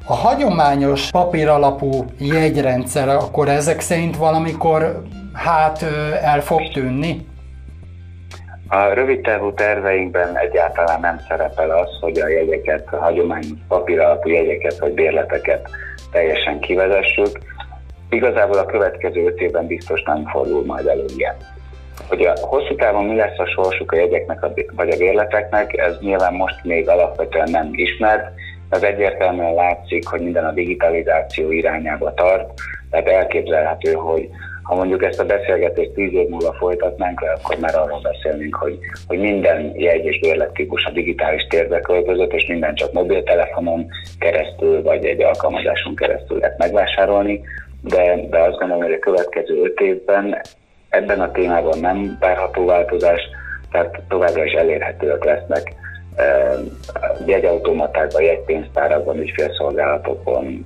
[0.06, 5.02] A hagyományos papíralapú jegyrendszer akkor ezek szerint valamikor
[5.32, 5.82] hát
[6.22, 7.26] el fog tűnni?
[8.68, 14.78] A rövid távú terveinkben egyáltalán nem szerepel az, hogy a jegyeket, a hagyományos papíralapú jegyeket
[14.78, 15.68] vagy bérleteket
[16.12, 17.38] teljesen kivezessük.
[18.12, 21.36] Igazából a következő öt évben biztos nem fordul majd elő ilyen.
[22.08, 24.40] Hogy a hosszú távon mi lesz a sorsuk a jegyeknek
[24.74, 28.30] vagy a bérleteknek, ez nyilván most még alapvetően nem ismert,
[28.70, 32.50] az egyértelműen látszik, hogy minden a digitalizáció irányába tart,
[32.90, 34.28] tehát elképzelhető, hogy
[34.62, 38.78] ha mondjuk ezt a beszélgetést tíz év múlva folytatnánk le, akkor már arról beszélnénk, hogy,
[39.06, 43.86] hogy minden jegy és bérlettípus a digitális térbe költözött, és minden csak mobiltelefonon
[44.18, 47.40] keresztül, vagy egy alkalmazáson keresztül lehet megvásárolni,
[47.82, 50.40] de, de azt gondolom, hogy a következő öt évben
[50.88, 53.20] ebben a témában nem várható változás,
[53.70, 55.74] tehát továbbra is elérhetőek lesznek
[57.26, 60.62] jegyautomatákban, jegypénztárakban, ügyfélszolgálatokon,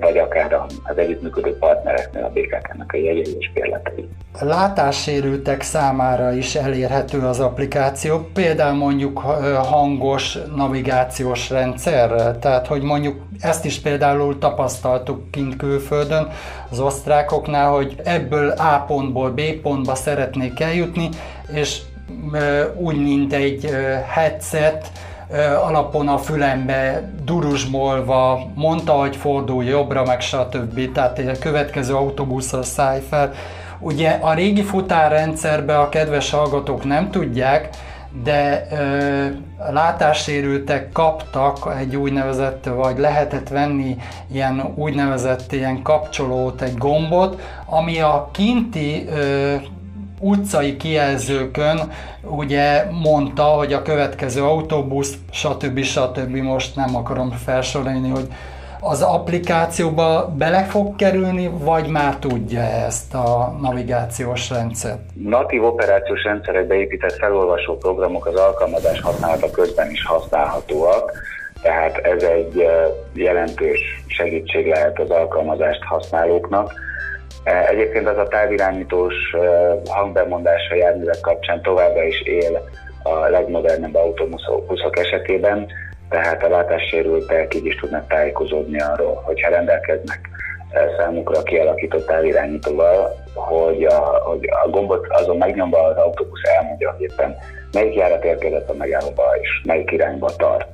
[0.00, 4.08] vagy akár az együttműködő partnereknél a BKK-nak a jegyei és bérletei.
[4.40, 9.18] Látássérültek számára is elérhető az applikáció, például mondjuk
[9.62, 16.28] hangos navigációs rendszer, tehát hogy mondjuk ezt is például tapasztaltuk kint külföldön
[16.70, 21.08] az osztrákoknál, hogy ebből A pontból B pontba szeretnék eljutni,
[21.54, 21.80] és
[22.76, 23.70] úgy, mint egy
[24.08, 24.90] headset,
[25.62, 30.92] alapon a fülembe durusmolva mondta, hogy fordulj jobbra, meg stb.
[30.92, 33.32] Tehát a következő autóbuszra szállj fel.
[33.80, 37.68] Ugye a régi futárrendszerben a kedves hallgatók nem tudják,
[38.24, 39.26] de ö,
[39.72, 43.96] látássérültek kaptak egy úgynevezett, vagy lehetett venni
[44.32, 49.54] ilyen úgynevezett ilyen kapcsolót, egy gombot, ami a kinti ö,
[50.20, 51.92] utcai kijelzőkön
[52.22, 55.82] ugye mondta, hogy a következő autóbusz, stb.
[55.82, 56.36] stb.
[56.36, 58.28] most nem akarom felsorolni, hogy
[58.80, 65.00] az applikációba bele fog kerülni, vagy már tudja ezt a navigációs rendszert?
[65.14, 71.12] Natív operációs rendszerek beépített felolvasó programok az alkalmazás használata közben is használhatóak,
[71.62, 72.66] tehát ez egy
[73.12, 76.72] jelentős segítség lehet az alkalmazást használóknak
[77.68, 79.38] egyébként az a távirányítós e,
[79.88, 82.68] hangbemondása járművek kapcsán továbbra is él
[83.02, 85.66] a legmodernebb autóbuszok esetében,
[86.08, 90.20] tehát a látássérültek így is tudnak tájékozódni arról, hogyha rendelkeznek
[90.70, 97.02] e, számukra kialakított távirányítóval, hogy a, hogy a gombot azon megnyomva az autóbusz elmondja, hogy
[97.02, 97.36] éppen
[97.72, 100.68] melyik járat érkezett a megállóba és melyik irányba tart.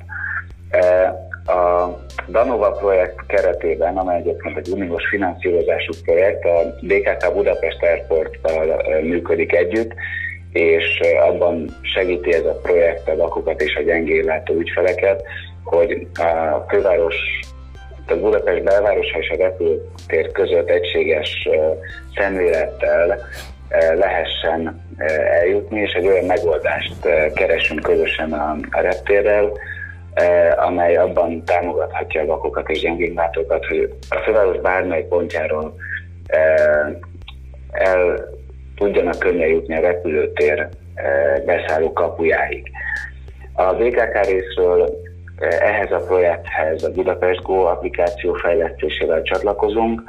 [1.46, 1.88] A
[2.28, 8.38] Danova projekt keretében, amely egyébként egy uniós finanszírozású projekt, a BKK Budapest airport
[9.02, 9.92] működik együtt,
[10.52, 15.22] és abban segíti ez a projekt a lakokat és a gyengéllátó ügyfeleket,
[15.64, 17.16] hogy a főváros,
[18.08, 21.48] a Budapest belvárosa és a repülőtér között egységes
[22.14, 23.18] szemlélettel
[23.94, 24.82] lehessen
[25.40, 26.94] eljutni, és egy olyan megoldást
[27.34, 29.52] keresünk közösen a, reptérrel,
[30.56, 35.74] amely abban támogathatja a vakokat és gyengénlátókat, hogy a főváros bármely pontjáról
[36.26, 36.86] eh,
[37.70, 38.28] el
[38.76, 42.70] tudjanak könnyen jutni a repülőtér eh, beszálló kapujáig.
[43.52, 45.02] A BKK részről
[45.38, 50.02] ehhez a projekthez a Budapest Go applikáció fejlesztésével csatlakozunk,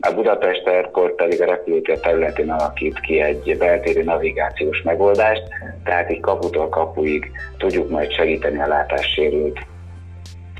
[0.00, 5.42] a Budapest Airport pedig a repülőtér területén alakít ki egy beltéri navigációs megoldást,
[5.84, 9.58] tehát így kaputól kapuig tudjuk majd segíteni a látássérült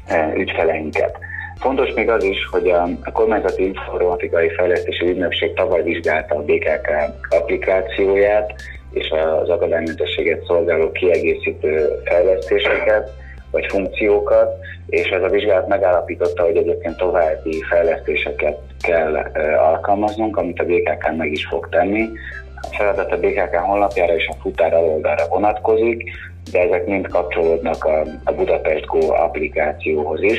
[0.07, 1.19] eh, ügyfeleinket.
[1.59, 6.91] Fontos még az is, hogy a kormányzati informatikai fejlesztési ügynökség tavaly vizsgálta a BKK
[7.29, 8.55] applikációját
[8.93, 9.11] és
[9.41, 13.11] az akadálymentességet szolgáló kiegészítő fejlesztéseket,
[13.57, 19.15] vagy funkciókat, és ez a vizsgálat megállapította, hogy egyébként további fejlesztéseket kell
[19.59, 22.09] alkalmaznunk, amit a BKK meg is fog tenni.
[22.55, 26.11] A feladat a BKK honlapjára és a futár aloldalra vonatkozik,
[26.53, 30.39] de ezek mind kapcsolódnak a, a Budapest Go applikációhoz is.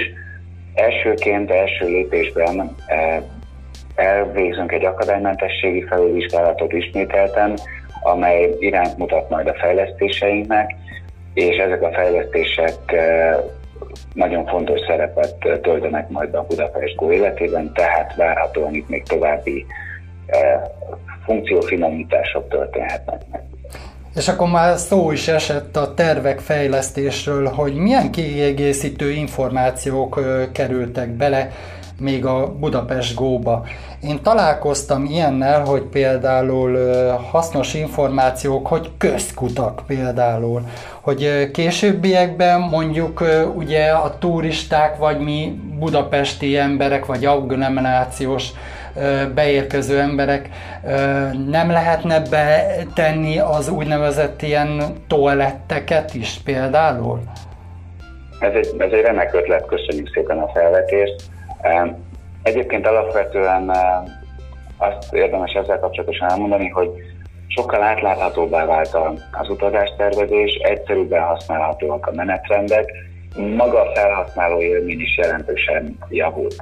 [0.73, 2.75] Elsőként, első lépésben
[3.95, 7.57] elvégzünk egy akadálymentességi felülvizsgálatot ismételten,
[8.03, 10.75] amely iránt mutat majd a fejlesztéseinknek,
[11.37, 12.95] és ezek a fejlesztések
[14.13, 19.65] nagyon fontos szerepet töltenek majd a Budapest Go életében, tehát várhatóan itt még további
[21.25, 23.21] funkciófinomítások történhetnek.
[24.15, 30.19] És akkor már szó is esett a tervek fejlesztésről, hogy milyen kiegészítő információk
[30.51, 31.51] kerültek bele
[31.99, 33.63] még a Budapest Go-ba.
[34.03, 36.77] Én találkoztam ilyennel, hogy például
[37.31, 40.61] hasznos információk, hogy közkutak például,
[41.01, 43.23] hogy későbbiekben mondjuk
[43.55, 48.49] ugye a turisták, vagy mi budapesti emberek, vagy agglomerációs
[49.33, 50.49] beérkező emberek
[51.47, 57.19] nem lehetne betenni az úgynevezett ilyen toaletteket is például?
[58.39, 61.15] Ez egy, ez egy remek ötlet, köszönjük szépen a felvetést.
[62.43, 63.71] Egyébként alapvetően
[64.77, 66.89] azt érdemes ezzel kapcsolatosan elmondani, hogy
[67.47, 68.97] sokkal átláthatóbbá vált
[69.31, 72.91] az utazástervezés, egyszerűbben használhatóak a menetrendek,
[73.55, 76.55] maga a felhasználó élmény is jelentősen javult.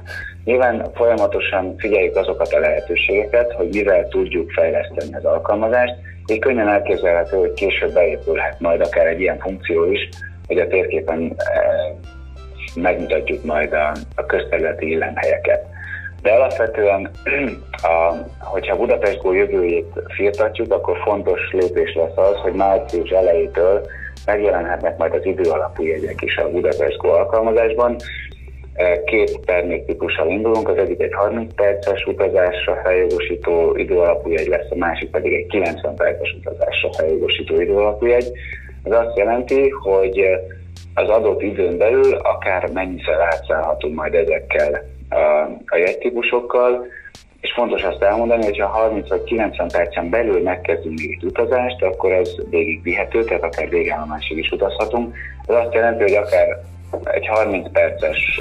[0.44, 5.94] Nyilván folyamatosan figyeljük azokat a lehetőségeket, hogy mivel tudjuk fejleszteni az alkalmazást,
[6.26, 10.08] így könnyen elképzelhető, hogy később beépülhet majd akár egy ilyen funkció is,
[10.46, 11.36] hogy a térképen
[12.76, 15.66] megmutatjuk majd a, a közterületi illemhelyeket.
[16.22, 17.10] De alapvetően,
[17.92, 23.86] a, hogyha Budapest Go jövőjét firtatjuk, akkor fontos lépés lesz az, hogy március elejétől
[24.26, 27.96] megjelenhetnek majd az idő alapú jegyek is a Budapest Go alkalmazásban.
[29.04, 35.10] Két terméktípussal indulunk, az egyik egy 30 perces utazásra feljogosító időalapú jegy lesz, a másik
[35.10, 38.30] pedig egy 90 perces utazásra feljogosító időalapú jegy.
[38.82, 40.20] Ez azt jelenti, hogy
[40.98, 45.16] az adott időn belül akár mennyiszer átszállhatunk majd ezekkel a,
[45.66, 46.86] a jegytípusokkal,
[47.40, 52.12] és fontos azt elmondani, hogy ha 30 vagy 90 percen belül megkezdünk egy utazást, akkor
[52.12, 55.16] ez végig vihető, tehát akár végállomásig is utazhatunk.
[55.46, 56.62] Ez azt jelenti, hogy akár
[57.04, 58.40] egy 30 perces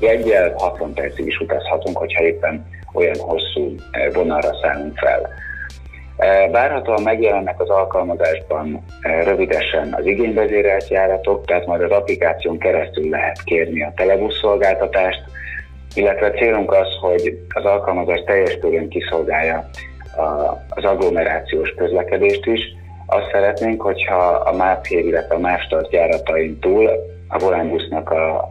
[0.00, 3.74] jegyel 60 percig is utazhatunk, hogyha éppen olyan hosszú
[4.12, 5.28] vonalra szállunk fel.
[6.50, 8.84] Várhatóan megjelennek az alkalmazásban
[9.24, 15.22] rövidesen az igényvezérelt járatok, tehát majd az applikáción keresztül lehet kérni a telebusz szolgáltatást,
[15.94, 19.68] illetve célunk az, hogy az alkalmazás teljes körön kiszolgálja
[20.68, 22.60] az agglomerációs közlekedést is.
[23.06, 26.90] Azt szeretnénk, hogyha a MÁPHÉR, illetve a Mástart járatain túl
[27.28, 28.48] a Volánbusznak a,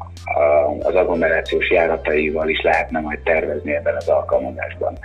[0.80, 4.98] az agglomerációs járataival is lehetne majd tervezni ebben az alkalmazásban.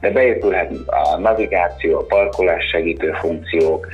[0.00, 3.86] De beépülhet a navigáció, a parkolás segítő funkciók,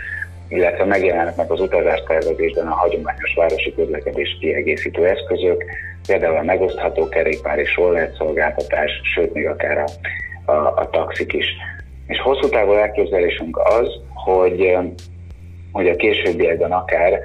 [0.49, 5.65] illetve megjelennek az utazás-tervezésben a hagyományos városi közlekedés kiegészítő eszközök,
[6.07, 9.87] például a megosztható kerékpár és roller szolgáltatás, sőt még akár a,
[10.53, 11.47] a, a taxik is.
[12.07, 14.77] És hosszú távú elképzelésünk az, hogy,
[15.73, 17.21] hogy a későbbiekben akár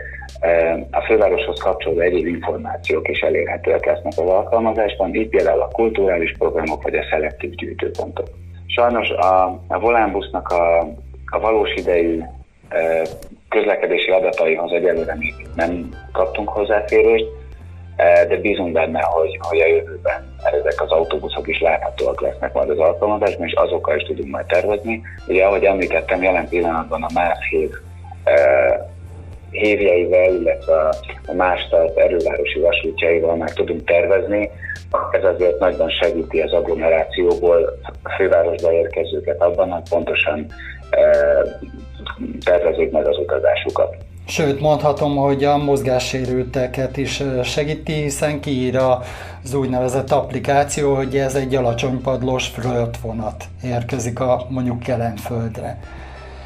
[0.91, 6.83] a fővároshoz kapcsolódó egyéb információk is elérhetőek lesznek az alkalmazásban, így például a kulturális programok
[6.83, 8.27] vagy a szelektív gyűjtőpontok.
[8.65, 10.79] Sajnos a, a volánbusznak a,
[11.25, 12.21] a valós idejű
[13.49, 17.25] közlekedési adataihoz egyelőre még nem kaptunk hozzáférést,
[18.27, 22.77] de bízunk benne, hogy, hogy a jövőben ezek az autóbuszok is láthatóak lesznek majd az
[22.77, 25.01] alkalmazásban, és azokkal is tudunk majd tervezni.
[25.27, 27.55] Ugye, ahogy említettem, jelen pillanatban a más
[29.53, 30.89] hív hívjeivel, illetve
[31.27, 34.49] a más erővárosi vasútjaival már tudunk tervezni.
[35.11, 40.45] Ez azért nagyban segíti az agglomerációból a fővárosba érkezőket abban, hogy pontosan
[42.43, 43.95] tervezik meg az utazásukat.
[44.27, 48.75] Sőt, mondhatom, hogy a mozgássérülteket is segíti, hiszen kiír
[49.43, 52.51] az úgynevezett applikáció, hogy ez egy alacsony padlós
[53.01, 55.79] vonat érkezik a mondjuk Kelenföldre.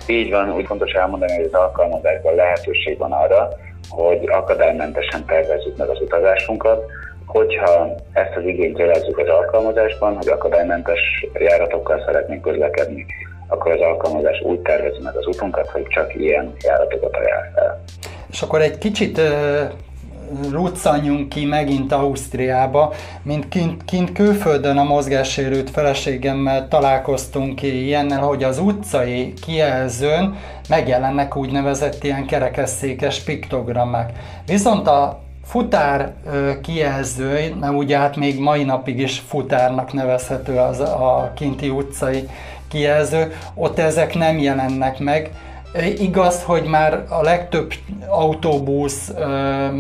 [0.08, 3.50] Így van, úgy fontos elmondani, hogy az alkalmazásban lehetőség van arra,
[3.90, 6.86] hogy akadálymentesen tervezzük meg az utazásunkat,
[7.26, 13.06] hogyha ezt az igényt jelezzük az alkalmazásban, hogy akadálymentes járatokkal szeretnénk közlekedni,
[13.48, 17.84] akkor az alkalmazás úgy tervezi meg az utunkat, hogy csak ilyen járatokat ajánl fel.
[18.32, 19.22] És akkor egy kicsit
[20.52, 28.60] ruccanjunk ki megint Ausztriába, mint kint, kint külföldön a mozgássérült feleségemmel találkoztunk ilyennel, hogy az
[28.60, 30.36] utcai kijelzőn
[30.70, 34.12] megjelennek úgynevezett ilyen kerekesszékes piktogrammák.
[34.46, 36.14] Viszont a futár
[36.62, 42.30] kijelző, mert ugye hát még mai napig is futárnak nevezhető az a kinti utcai
[42.68, 45.32] kijelző, ott ezek nem jelennek meg,
[45.98, 47.74] Igaz, hogy már a legtöbb
[48.08, 49.14] autóbusz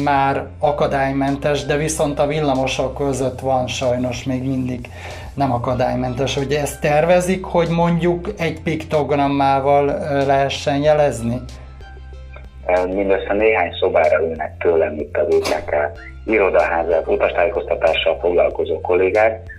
[0.03, 4.89] már akadálymentes, de viszont a villamosok között van sajnos még mindig
[5.33, 6.35] nem akadálymentes.
[6.35, 9.85] Hogy ezt tervezik, hogy mondjuk egy piktogrammával
[10.25, 11.41] lehessen jelezni?
[12.93, 15.75] Mindössze néhány szobára ülnek tőlem itt a VKK
[16.25, 19.56] irodaházat, utastájékoztatással foglalkozó kollégák,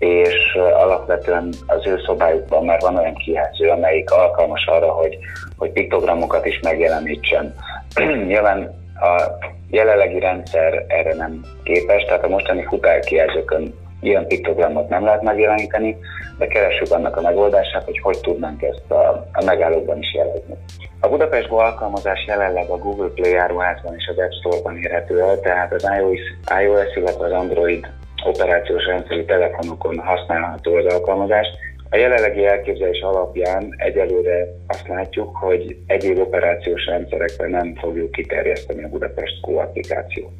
[0.00, 5.18] és alapvetően az ő szobájukban már van olyan kijelző, amelyik alkalmas arra, hogy,
[5.56, 7.54] hogy piktogramokat is megjelenítsen.
[8.26, 9.22] Nyilván a
[9.70, 15.96] jelenlegi rendszer erre nem képes, tehát a mostani futárkijelzőkön ilyen piktogramot nem lehet megjeleníteni,
[16.38, 20.54] de keressük annak a megoldását, hogy hogy tudnánk ezt a, a megállókban is jelezni.
[21.00, 25.40] A Budapest Go alkalmazás jelenleg a Google Play áruházban és az App Store-ban érhető el,
[25.40, 26.20] tehát az iOS,
[26.62, 27.86] iOS illetve az Android
[28.24, 31.46] operációs rendszerű telefonokon használható az alkalmazás.
[31.90, 38.88] A jelenlegi elképzelés alapján egyelőre azt látjuk, hogy egyéb operációs rendszerekre nem fogjuk kiterjeszteni a
[38.88, 40.32] Budapest Go applikációt.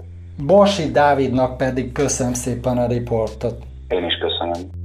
[0.47, 3.57] Borsi Dávidnak pedig köszönöm szépen a riportot.
[3.89, 4.80] Én is köszönöm.